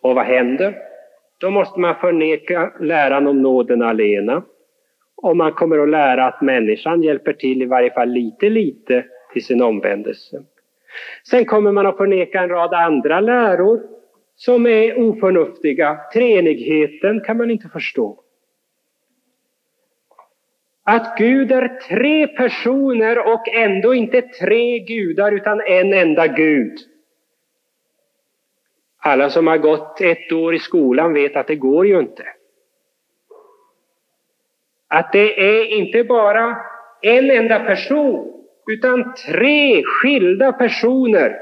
Och 0.00 0.14
vad 0.14 0.24
händer? 0.24 0.74
Då 1.40 1.50
måste 1.50 1.80
man 1.80 1.94
förneka 1.94 2.72
läran 2.80 3.26
om 3.26 3.42
nåden 3.42 3.82
alena. 3.82 4.42
Och 5.22 5.36
man 5.36 5.52
kommer 5.52 5.78
att 5.78 5.88
lära 5.88 6.26
att 6.26 6.42
människan 6.42 7.02
hjälper 7.02 7.32
till 7.32 7.62
i 7.62 7.66
varje 7.66 7.90
fall 7.90 8.08
lite, 8.08 8.48
lite 8.48 9.04
till 9.32 9.44
sin 9.44 9.62
omvändelse. 9.62 10.42
Sen 11.30 11.44
kommer 11.44 11.72
man 11.72 11.86
att 11.86 11.96
förneka 11.96 12.40
en 12.40 12.48
rad 12.48 12.74
andra 12.74 13.20
läror 13.20 13.80
som 14.36 14.66
är 14.66 14.98
oförnuftiga. 14.98 15.98
Treenigheten 16.14 17.20
kan 17.20 17.36
man 17.36 17.50
inte 17.50 17.68
förstå. 17.68 18.24
Att 20.90 21.18
Gud 21.18 21.52
är 21.52 21.68
tre 21.88 22.26
personer 22.26 23.32
och 23.32 23.48
ändå 23.48 23.94
inte 23.94 24.22
tre 24.22 24.78
gudar 24.78 25.32
utan 25.32 25.60
en 25.60 25.92
enda 25.92 26.26
Gud. 26.26 26.78
Alla 28.98 29.30
som 29.30 29.46
har 29.46 29.58
gått 29.58 30.00
ett 30.00 30.32
år 30.32 30.54
i 30.54 30.58
skolan 30.58 31.12
vet 31.12 31.36
att 31.36 31.46
det 31.46 31.56
går 31.56 31.86
ju 31.86 32.00
inte. 32.00 32.24
Att 34.88 35.12
det 35.12 35.40
är 35.40 35.64
inte 35.64 36.04
bara 36.04 36.56
en 37.02 37.30
enda 37.30 37.60
person 37.60 38.44
utan 38.66 39.14
tre 39.14 39.82
skilda 39.84 40.52
personer. 40.52 41.36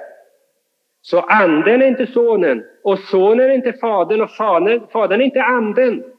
Så 1.01 1.21
anden 1.21 1.83
är 1.83 1.87
inte 1.87 2.07
sonen 2.07 2.65
och 2.83 2.99
sonen 2.99 3.51
är 3.51 3.55
inte 3.55 3.73
fadern 3.73 4.21
och 4.21 4.31
fadern, 4.31 4.87
fadern 4.93 5.21
är 5.21 5.25
inte 5.25 5.43
anden. 5.43 6.16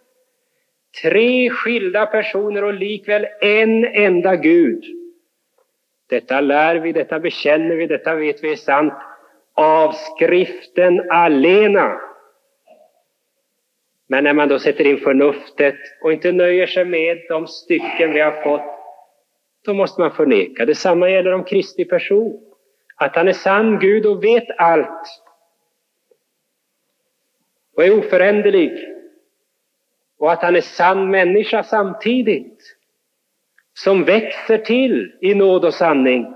Tre 1.02 1.50
skilda 1.50 2.06
personer 2.06 2.64
och 2.64 2.74
likväl 2.74 3.28
en 3.41 3.86
enda 3.86 4.36
Gud. 4.36 4.84
Detta 6.10 6.41
lär 6.41 6.76
vi, 6.76 6.91
detta 6.91 7.20
bekänner 7.20 7.76
vi, 7.76 7.88
detta 7.88 8.16
vet 8.16 8.43
vi 8.43 8.52
är 8.52 8.56
sant 8.56 8.93
av 9.54 9.91
skriften 9.91 11.12
alena. 11.12 12.00
Men 14.08 14.24
när 14.24 14.34
man 14.34 14.50
då 14.50 14.60
sätter 14.60 14.86
in 14.86 14.98
förnuftet 14.98 15.76
och 16.02 16.14
inte 16.14 16.32
nöjer 16.32 16.68
sig 16.68 16.86
med 16.86 17.18
de 17.30 17.48
stycken 17.48 18.14
vi 18.14 18.20
har 18.20 18.43
fått, 18.43 18.78
då 19.66 19.74
måste 19.74 20.02
man 20.02 20.12
förneka. 20.12 20.66
Detsamma 20.66 21.10
gäller 21.10 21.34
om 21.34 21.43
Kristi 21.43 21.86
person. 21.86 22.43
Att 22.95 23.16
han 23.16 23.28
är 23.28 23.34
sann 23.34 23.80
Gud 23.80 24.06
och 24.06 24.24
vet 24.24 24.48
allt. 24.58 25.08
Och 27.76 27.84
är 27.84 27.98
oföränderlig 27.98 28.97
och 30.18 30.32
att 30.32 30.41
han 30.41 30.55
är 30.55 30.61
sann 30.61 31.11
människa 31.11 31.63
samtidigt, 31.63 32.78
som 33.74 34.03
växer 34.03 34.57
till 34.57 35.18
i 35.22 35.36
nåd 35.36 35.65
och 35.65 35.74
sanning. 35.74 36.34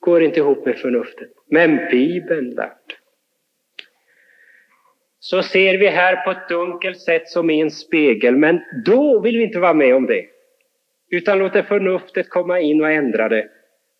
Går 0.00 0.22
inte 0.22 0.40
ihop 0.40 0.66
med 0.66 0.78
förnuftet. 0.78 1.30
Men 1.46 1.76
Bibeln, 1.90 2.54
värt. 2.54 2.98
Så 5.18 5.42
ser 5.42 5.78
vi 5.78 5.88
här 5.88 6.24
på 6.24 6.30
ett 6.30 6.48
dunkelt 6.48 7.00
sätt 7.00 7.28
som 7.28 7.50
i 7.50 7.60
en 7.60 7.70
spegel, 7.70 8.36
men 8.36 8.60
då 8.84 9.20
vill 9.20 9.36
vi 9.36 9.44
inte 9.44 9.58
vara 9.58 9.74
med 9.74 9.94
om 9.94 10.06
det. 10.06 10.26
Utan 11.10 11.38
låter 11.38 11.62
förnuftet 11.62 12.28
komma 12.28 12.60
in 12.60 12.80
och 12.80 12.90
ändra 12.90 13.28
det. 13.28 13.48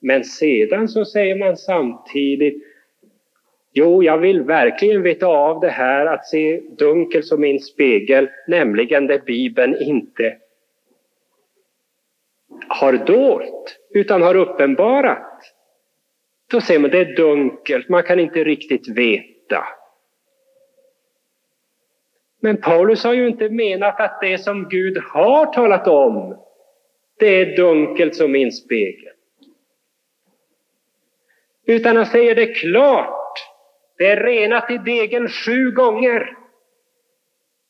Men 0.00 0.24
sedan 0.24 0.88
så 0.88 1.04
säger 1.04 1.36
man 1.36 1.56
samtidigt 1.56 2.73
Jo, 3.76 4.02
jag 4.02 4.18
vill 4.18 4.42
verkligen 4.42 5.02
veta 5.02 5.26
av 5.26 5.60
det 5.60 5.68
här 5.68 6.06
att 6.06 6.26
se 6.26 6.60
dunkel 6.78 7.22
som 7.22 7.40
min 7.40 7.60
spegel, 7.60 8.30
nämligen 8.46 9.06
det 9.06 9.24
Bibeln 9.24 9.76
inte 9.80 10.38
har 12.68 12.92
dolt, 12.92 13.78
utan 13.90 14.22
har 14.22 14.34
uppenbarat. 14.34 15.40
Då 16.50 16.60
ser 16.60 16.78
man 16.78 16.90
det 16.90 16.98
är 16.98 17.16
dunkelt, 17.16 17.88
man 17.88 18.02
kan 18.02 18.20
inte 18.20 18.44
riktigt 18.44 18.88
veta. 18.88 19.64
Men 22.40 22.56
Paulus 22.56 23.04
har 23.04 23.14
ju 23.14 23.28
inte 23.28 23.48
menat 23.48 24.00
att 24.00 24.20
det 24.20 24.38
som 24.38 24.68
Gud 24.68 24.98
har 24.98 25.46
talat 25.46 25.88
om, 25.88 26.44
det 27.18 27.26
är 27.26 27.56
dunkelt 27.56 28.16
som 28.16 28.32
min 28.32 28.52
spegel. 28.52 29.12
Utan 31.66 31.96
han 31.96 32.06
säger 32.06 32.34
det 32.34 32.46
klart 32.46 33.23
det 33.98 34.06
är 34.06 34.16
renat 34.16 34.70
i 34.70 34.78
degen 34.78 35.28
sju 35.28 35.70
gånger. 35.70 36.36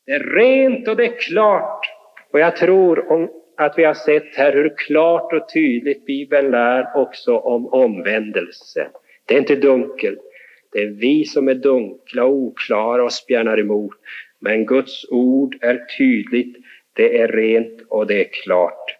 Det 0.05 0.11
är 0.11 0.19
rent 0.19 0.87
och 0.87 0.97
det 0.97 1.05
är 1.05 1.19
klart. 1.19 1.85
Och 2.31 2.39
jag 2.39 2.55
tror 2.55 3.11
om 3.11 3.29
att 3.57 3.77
vi 3.77 3.83
har 3.83 3.93
sett 3.93 4.35
här 4.35 4.53
hur 4.53 4.73
klart 4.77 5.33
och 5.33 5.53
tydligt 5.53 6.05
Bibeln 6.05 6.51
lär 6.51 6.97
också 6.97 7.37
om 7.37 7.67
omvändelse. 7.67 8.87
Det 9.25 9.35
är 9.35 9.39
inte 9.39 9.55
dunkelt. 9.55 10.19
Det 10.71 10.81
är 10.81 10.87
vi 10.87 11.25
som 11.25 11.47
är 11.47 11.53
dunkla 11.55 12.23
och 12.23 12.33
oklara 12.33 13.03
och 13.03 13.13
spjärnar 13.13 13.59
emot. 13.59 13.95
Men 14.39 14.65
Guds 14.65 15.05
ord 15.09 15.57
är 15.61 15.85
tydligt, 15.97 16.57
det 16.93 17.19
är 17.19 17.27
rent 17.27 17.81
och 17.89 18.07
det 18.07 18.19
är 18.19 18.29
klart. 18.43 18.94